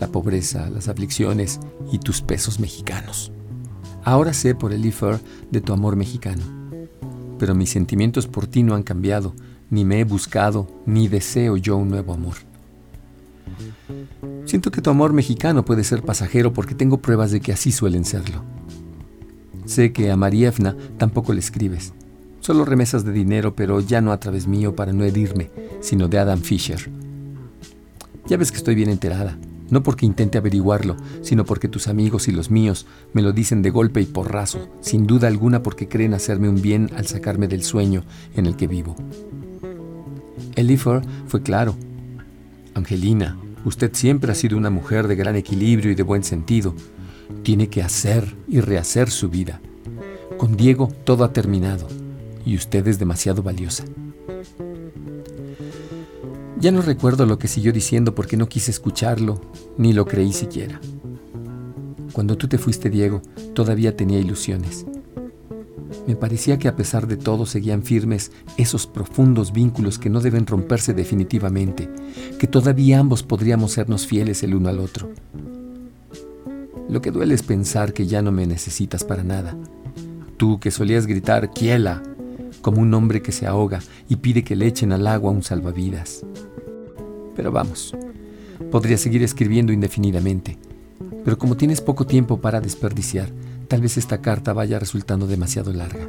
La 0.00 0.08
pobreza, 0.08 0.68
las 0.70 0.88
aflicciones 0.88 1.60
y 1.92 2.00
tus 2.00 2.20
pesos 2.20 2.58
mexicanos. 2.58 3.30
Ahora 4.02 4.32
sé 4.34 4.54
por 4.54 4.72
el 4.72 4.84
IFER 4.84 5.20
de 5.50 5.60
tu 5.60 5.72
amor 5.72 5.94
mexicano. 5.94 6.42
Pero 7.38 7.54
mis 7.54 7.70
sentimientos 7.70 8.26
por 8.26 8.46
ti 8.46 8.62
no 8.62 8.74
han 8.74 8.82
cambiado, 8.82 9.34
ni 9.70 9.84
me 9.84 10.00
he 10.00 10.04
buscado, 10.04 10.66
ni 10.86 11.08
deseo 11.08 11.56
yo 11.56 11.76
un 11.76 11.90
nuevo 11.90 12.14
amor. 12.14 12.36
Siento 14.44 14.70
que 14.70 14.82
tu 14.82 14.90
amor 14.90 15.12
mexicano 15.12 15.64
puede 15.64 15.84
ser 15.84 16.02
pasajero 16.02 16.52
porque 16.52 16.74
tengo 16.74 16.98
pruebas 16.98 17.30
de 17.30 17.40
que 17.40 17.52
así 17.52 17.72
suelen 17.72 18.04
serlo. 18.04 18.42
Sé 19.64 19.92
que 19.92 20.10
a 20.10 20.16
Marievna 20.16 20.76
tampoco 20.98 21.32
le 21.32 21.40
escribes 21.40 21.92
Solo 22.46 22.64
remesas 22.64 23.04
de 23.04 23.10
dinero, 23.10 23.56
pero 23.56 23.80
ya 23.80 24.00
no 24.00 24.12
a 24.12 24.20
través 24.20 24.46
mío 24.46 24.76
para 24.76 24.92
no 24.92 25.02
herirme, 25.02 25.50
sino 25.80 26.06
de 26.06 26.20
Adam 26.20 26.42
Fisher. 26.42 26.92
Ya 28.28 28.36
ves 28.36 28.52
que 28.52 28.58
estoy 28.58 28.76
bien 28.76 28.88
enterada, 28.88 29.36
no 29.68 29.82
porque 29.82 30.06
intente 30.06 30.38
averiguarlo, 30.38 30.96
sino 31.22 31.44
porque 31.44 31.66
tus 31.66 31.88
amigos 31.88 32.28
y 32.28 32.30
los 32.30 32.52
míos 32.52 32.86
me 33.12 33.22
lo 33.22 33.32
dicen 33.32 33.62
de 33.62 33.70
golpe 33.70 34.00
y 34.00 34.06
porrazo, 34.06 34.68
sin 34.80 35.08
duda 35.08 35.26
alguna 35.26 35.64
porque 35.64 35.88
creen 35.88 36.14
hacerme 36.14 36.48
un 36.48 36.62
bien 36.62 36.88
al 36.96 37.08
sacarme 37.08 37.48
del 37.48 37.64
sueño 37.64 38.04
en 38.36 38.46
el 38.46 38.54
que 38.54 38.68
vivo. 38.68 38.94
Elifer 40.56 41.02
fue 41.26 41.42
claro. 41.42 41.76
Angelina, 42.74 43.38
usted 43.64 43.94
siempre 43.94 44.32
ha 44.32 44.34
sido 44.34 44.56
una 44.56 44.70
mujer 44.70 45.06
de 45.06 45.14
gran 45.16 45.36
equilibrio 45.36 45.92
y 45.92 45.94
de 45.94 46.02
buen 46.02 46.24
sentido. 46.24 46.74
Tiene 47.42 47.68
que 47.68 47.82
hacer 47.82 48.34
y 48.48 48.60
rehacer 48.60 49.10
su 49.10 49.28
vida. 49.28 49.60
Con 50.36 50.56
Diego 50.56 50.88
todo 51.04 51.24
ha 51.24 51.32
terminado 51.32 51.86
y 52.44 52.56
usted 52.56 52.86
es 52.88 52.98
demasiado 52.98 53.42
valiosa. 53.42 53.84
Ya 56.58 56.72
no 56.72 56.80
recuerdo 56.80 57.26
lo 57.26 57.38
que 57.38 57.48
siguió 57.48 57.72
diciendo 57.72 58.14
porque 58.14 58.36
no 58.36 58.48
quise 58.48 58.70
escucharlo, 58.70 59.40
ni 59.76 59.92
lo 59.92 60.06
creí 60.06 60.32
siquiera. 60.32 60.80
Cuando 62.12 62.36
tú 62.36 62.48
te 62.48 62.56
fuiste, 62.56 62.88
Diego, 62.88 63.20
todavía 63.54 63.94
tenía 63.94 64.18
ilusiones. 64.18 64.86
Me 66.06 66.16
parecía 66.16 66.58
que 66.58 66.68
a 66.68 66.76
pesar 66.76 67.06
de 67.06 67.16
todo 67.16 67.46
seguían 67.46 67.82
firmes 67.82 68.32
esos 68.56 68.86
profundos 68.86 69.52
vínculos 69.52 69.98
que 69.98 70.10
no 70.10 70.20
deben 70.20 70.46
romperse 70.46 70.94
definitivamente, 70.94 71.88
que 72.38 72.46
todavía 72.46 72.98
ambos 72.98 73.22
podríamos 73.22 73.72
sernos 73.72 74.06
fieles 74.06 74.42
el 74.42 74.54
uno 74.54 74.68
al 74.68 74.80
otro. 74.80 75.10
Lo 76.88 77.00
que 77.02 77.10
duele 77.10 77.34
es 77.34 77.42
pensar 77.42 77.92
que 77.92 78.06
ya 78.06 78.22
no 78.22 78.30
me 78.32 78.46
necesitas 78.46 79.02
para 79.04 79.24
nada, 79.24 79.56
Tú 80.36 80.60
que 80.60 80.70
solías 80.70 81.06
gritar 81.06 81.50
Kiela, 81.50 82.02
como 82.60 82.82
un 82.82 82.92
hombre 82.92 83.22
que 83.22 83.32
se 83.32 83.46
ahoga 83.46 83.80
y 84.06 84.16
pide 84.16 84.44
que 84.44 84.54
le 84.54 84.66
echen 84.66 84.92
al 84.92 85.06
agua 85.06 85.30
un 85.30 85.42
salvavidas. 85.42 86.26
Pero 87.34 87.50
vamos, 87.50 87.96
podría 88.70 88.98
seguir 88.98 89.22
escribiendo 89.22 89.72
indefinidamente, 89.72 90.58
pero 91.24 91.38
como 91.38 91.56
tienes 91.56 91.80
poco 91.80 92.06
tiempo 92.06 92.38
para 92.38 92.60
desperdiciar, 92.60 93.30
tal 93.66 93.80
vez 93.80 93.96
esta 93.96 94.20
carta 94.20 94.52
vaya 94.52 94.78
resultando 94.78 95.26
demasiado 95.26 95.72
larga. 95.72 96.08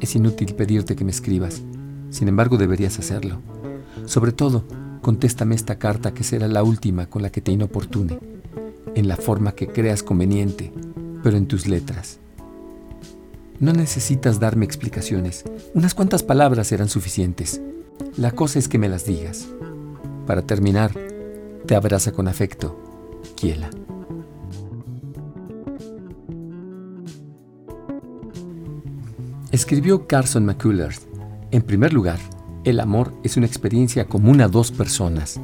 Es 0.00 0.14
inútil 0.14 0.54
pedirte 0.54 0.96
que 0.96 1.04
me 1.04 1.10
escribas, 1.10 1.62
sin 2.10 2.28
embargo 2.28 2.56
deberías 2.56 2.98
hacerlo. 2.98 3.40
Sobre 4.06 4.32
todo, 4.32 4.64
contéstame 5.02 5.54
esta 5.54 5.78
carta 5.78 6.14
que 6.14 6.24
será 6.24 6.48
la 6.48 6.62
última 6.62 7.06
con 7.06 7.22
la 7.22 7.30
que 7.30 7.40
te 7.40 7.52
inoportune, 7.52 8.18
en 8.94 9.08
la 9.08 9.16
forma 9.16 9.52
que 9.52 9.68
creas 9.68 10.02
conveniente, 10.02 10.72
pero 11.22 11.36
en 11.36 11.46
tus 11.46 11.66
letras. 11.66 12.18
No 13.60 13.72
necesitas 13.72 14.38
darme 14.38 14.64
explicaciones, 14.64 15.44
unas 15.74 15.94
cuantas 15.94 16.22
palabras 16.22 16.68
serán 16.68 16.88
suficientes. 16.88 17.60
La 18.16 18.30
cosa 18.30 18.58
es 18.58 18.68
que 18.68 18.78
me 18.78 18.88
las 18.88 19.04
digas. 19.04 19.48
Para 20.26 20.42
terminar, 20.42 20.92
te 21.66 21.74
abraza 21.74 22.12
con 22.12 22.28
afecto, 22.28 22.78
Kiela. 23.34 23.70
Escribió 29.58 30.06
Carson 30.06 30.46
McCullers. 30.46 31.08
En 31.50 31.62
primer 31.62 31.92
lugar, 31.92 32.20
el 32.62 32.78
amor 32.78 33.12
es 33.24 33.36
una 33.36 33.46
experiencia 33.46 34.04
común 34.04 34.40
a 34.40 34.46
dos 34.46 34.70
personas. 34.70 35.40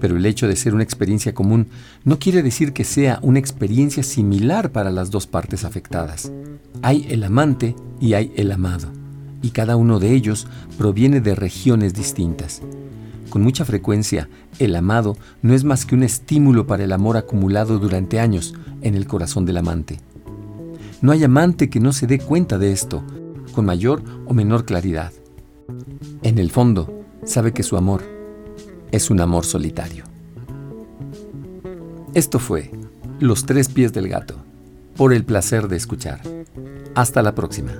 Pero 0.00 0.16
el 0.16 0.26
hecho 0.26 0.48
de 0.48 0.56
ser 0.56 0.74
una 0.74 0.82
experiencia 0.82 1.34
común 1.34 1.68
no 2.02 2.18
quiere 2.18 2.42
decir 2.42 2.72
que 2.72 2.82
sea 2.82 3.20
una 3.22 3.38
experiencia 3.38 4.02
similar 4.02 4.72
para 4.72 4.90
las 4.90 5.12
dos 5.12 5.28
partes 5.28 5.64
afectadas. 5.64 6.32
Hay 6.82 7.06
el 7.08 7.22
amante 7.22 7.76
y 8.00 8.14
hay 8.14 8.32
el 8.34 8.50
amado, 8.50 8.88
y 9.40 9.50
cada 9.50 9.76
uno 9.76 10.00
de 10.00 10.14
ellos 10.14 10.48
proviene 10.76 11.20
de 11.20 11.36
regiones 11.36 11.94
distintas. 11.94 12.60
Con 13.30 13.42
mucha 13.42 13.64
frecuencia, 13.64 14.28
el 14.58 14.74
amado 14.74 15.16
no 15.42 15.54
es 15.54 15.62
más 15.62 15.86
que 15.86 15.94
un 15.94 16.02
estímulo 16.02 16.66
para 16.66 16.82
el 16.82 16.90
amor 16.90 17.16
acumulado 17.16 17.78
durante 17.78 18.18
años 18.18 18.52
en 18.82 18.96
el 18.96 19.06
corazón 19.06 19.46
del 19.46 19.58
amante. 19.58 20.00
No 21.02 21.12
hay 21.12 21.22
amante 21.22 21.70
que 21.70 21.78
no 21.78 21.92
se 21.92 22.08
dé 22.08 22.18
cuenta 22.18 22.58
de 22.58 22.72
esto, 22.72 23.04
con 23.54 23.64
mayor 23.64 24.02
o 24.26 24.34
menor 24.34 24.64
claridad. 24.64 25.12
En 26.22 26.38
el 26.38 26.50
fondo, 26.50 27.04
sabe 27.24 27.52
que 27.52 27.62
su 27.62 27.76
amor 27.76 28.02
es 28.90 29.10
un 29.10 29.20
amor 29.20 29.44
solitario. 29.44 30.04
Esto 32.12 32.38
fue 32.38 32.70
Los 33.20 33.46
tres 33.46 33.68
pies 33.68 33.92
del 33.92 34.08
gato, 34.08 34.34
por 34.96 35.12
el 35.12 35.24
placer 35.24 35.68
de 35.68 35.76
escuchar. 35.76 36.20
Hasta 36.94 37.22
la 37.22 37.34
próxima. 37.34 37.72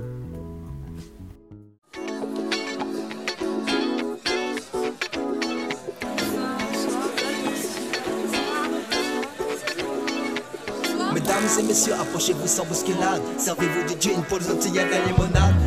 Mesdames 11.12 11.58
et 11.58 11.62
messieurs, 11.62 11.94
approchez-vous 11.94 12.48
sans 12.48 12.64
bousculade. 12.64 13.22
Servez-vous 13.38 13.94
du 13.94 14.00
gin 14.00 14.22
pour 14.28 14.38
de 14.38 14.44
la 14.44 15.06
limonade. 15.06 15.63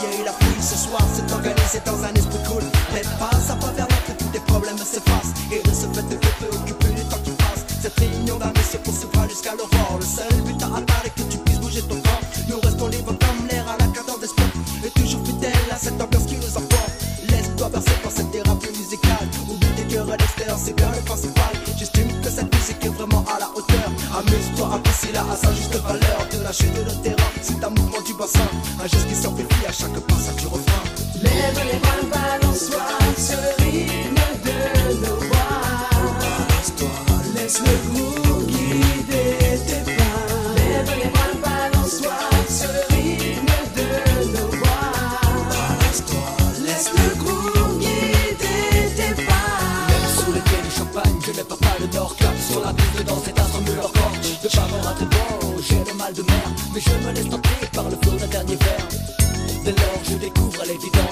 A 0.00 0.02
eu 0.02 0.24
la 0.24 0.32
pluie 0.32 0.62
ce 0.62 0.76
soir, 0.76 1.02
c'est 1.12 1.30
organisé 1.30 1.78
dans 1.84 2.02
un 2.02 2.14
esprit 2.14 2.42
cool. 2.48 2.62
Mais 2.94 3.02
pas, 3.18 3.36
ça 3.36 3.54
va 3.60 3.70
vers 3.72 3.86
que 3.86 4.12
tous 4.12 4.30
les 4.32 4.40
problèmes 4.40 4.78
s'effacent. 4.78 5.34
Et 5.52 5.60
de 5.60 5.74
ce 5.74 5.86
fait, 5.92 6.08
de 6.08 6.14
que 6.16 6.26
préoccuper 6.40 6.88
le 6.96 7.02
temps 7.10 7.20
qui 7.22 7.32
passe. 7.32 7.66
Cette 7.82 7.98
réunion 7.98 8.38
d'un 8.38 8.50
messieurs 8.56 8.80
poursuivra 8.82 9.28
jusqu'à 9.28 9.52
l'aurore. 9.52 9.98
Le 10.00 10.06
seul 10.06 10.40
but 10.46 10.62
à 10.62 10.66
atteindre 10.68 11.04
est 11.04 11.14
que 11.20 11.28
tu 11.30 11.36
puisses 11.36 11.60
bouger 11.60 11.82
ton 11.82 12.00
corps. 12.00 12.22
Nous 12.48 12.60
restons 12.60 12.88
libres 12.88 13.12
comme 13.12 13.46
l'air 13.48 13.68
à 13.68 13.76
la 13.76 13.88
cadence 13.88 14.20
des 14.20 14.28
sports. 14.28 14.56
Et 14.86 14.90
toujours 14.90 15.20
fidèles 15.22 15.70
à 15.70 15.76
cette 15.76 16.00
ambiance 16.00 16.24
qui 16.24 16.36
nous 16.36 16.56
emporte. 16.56 16.92
Laisse-toi 17.60 17.78
bercer 17.78 18.00
par 18.02 18.12
cette 18.12 18.30
thérapie 18.30 18.78
musicale. 18.78 19.28
Oublie 19.46 19.68
tes 19.76 19.94
cœurs 19.94 20.10
à 20.10 20.16
l'extérieur, 20.16 20.56
c'est 20.58 20.74
bien 20.74 20.90
le 20.96 21.02
principal. 21.02 21.52
J'estime 21.76 22.08
que 22.22 22.30
cette 22.30 22.54
musique 22.54 22.82
est 22.82 22.88
vraiment 22.88 23.22
à 23.28 23.38
la 23.38 23.50
hauteur. 23.50 23.90
Amuse-toi, 24.16 24.76
apprécie-la 24.76 25.20
à 25.20 25.36
sa 25.36 25.52
juste 25.52 25.76
valeur. 25.76 26.26
De 26.32 26.42
la 26.42 26.52
chute 26.52 26.72
de 26.72 26.80
le 26.80 27.02
terrain, 27.02 27.30
c'est 27.42 27.62
un 27.62 27.68
mouvement 27.68 28.00
du 28.00 28.14
bassin. 28.14 28.48
Un 28.82 28.88
geste 28.88 29.06
qui 29.08 29.14
s'amplifie 29.14 29.66
à 29.68 29.72
chaque 29.72 30.00
passage 30.08 30.36
du 30.36 30.46
refrain. 30.46 30.84
Lève 31.22 31.60
les 31.70 31.78
bras, 31.80 32.40
balance-toi, 32.40 32.80
ce 33.18 33.62
rythme 33.62 34.14
de 34.42 34.94
nos 35.04 35.16
voix. 35.16 35.60
Laisse 37.34 37.60
le 37.60 37.90
groove 37.92 38.29
Dès 59.70 59.76
je 60.10 60.16
découvre 60.16 60.64
l'évidence 60.64 61.09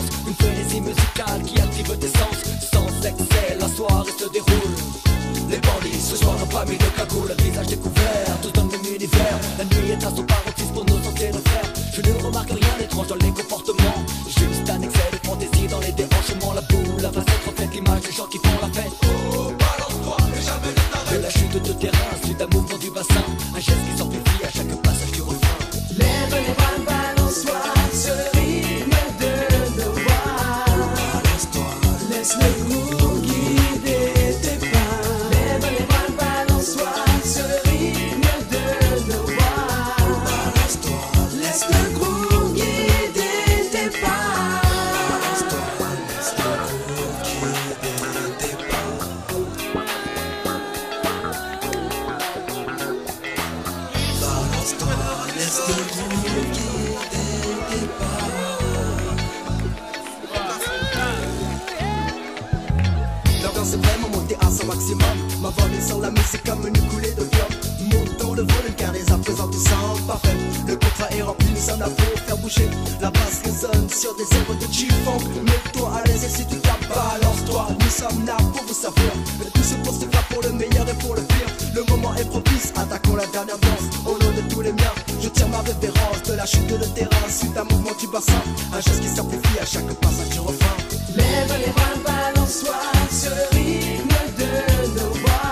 la 83.19 83.27
dernière 83.27 83.59
danse. 83.59 84.07
Au 84.07 84.13
nom 84.13 84.31
de 84.33 84.43
tous 84.49 84.61
les 84.61 84.73
miens, 84.73 84.95
je 85.21 85.29
tiens 85.29 85.49
ma 85.49 85.59
révérence 85.59 86.23
De 86.27 86.35
la 86.35 86.47
chute 86.47 86.67
de 86.67 86.85
terrain, 86.95 87.29
suite 87.29 87.57
un 87.57 87.65
mouvement 87.65 87.97
du 87.99 88.07
bassin. 88.07 88.41
Un 88.73 88.81
geste 88.81 89.01
qui 89.01 89.09
s'amplifie 89.09 89.59
à 89.61 89.67
chaque 89.67 89.93
passage 89.95 90.31
du 90.31 90.41
refrain. 90.41 90.77
Lève 91.17 91.55
les 91.59 91.73
bras, 91.73 91.97
balance-toi, 92.05 92.77
ce 93.11 93.57
rythme 93.57 94.15
de 94.39 95.01
nos 95.01 95.13
voix. 95.21 95.49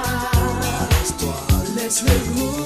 Laisse 1.76 2.02
le 2.02 2.34
groove 2.34 2.65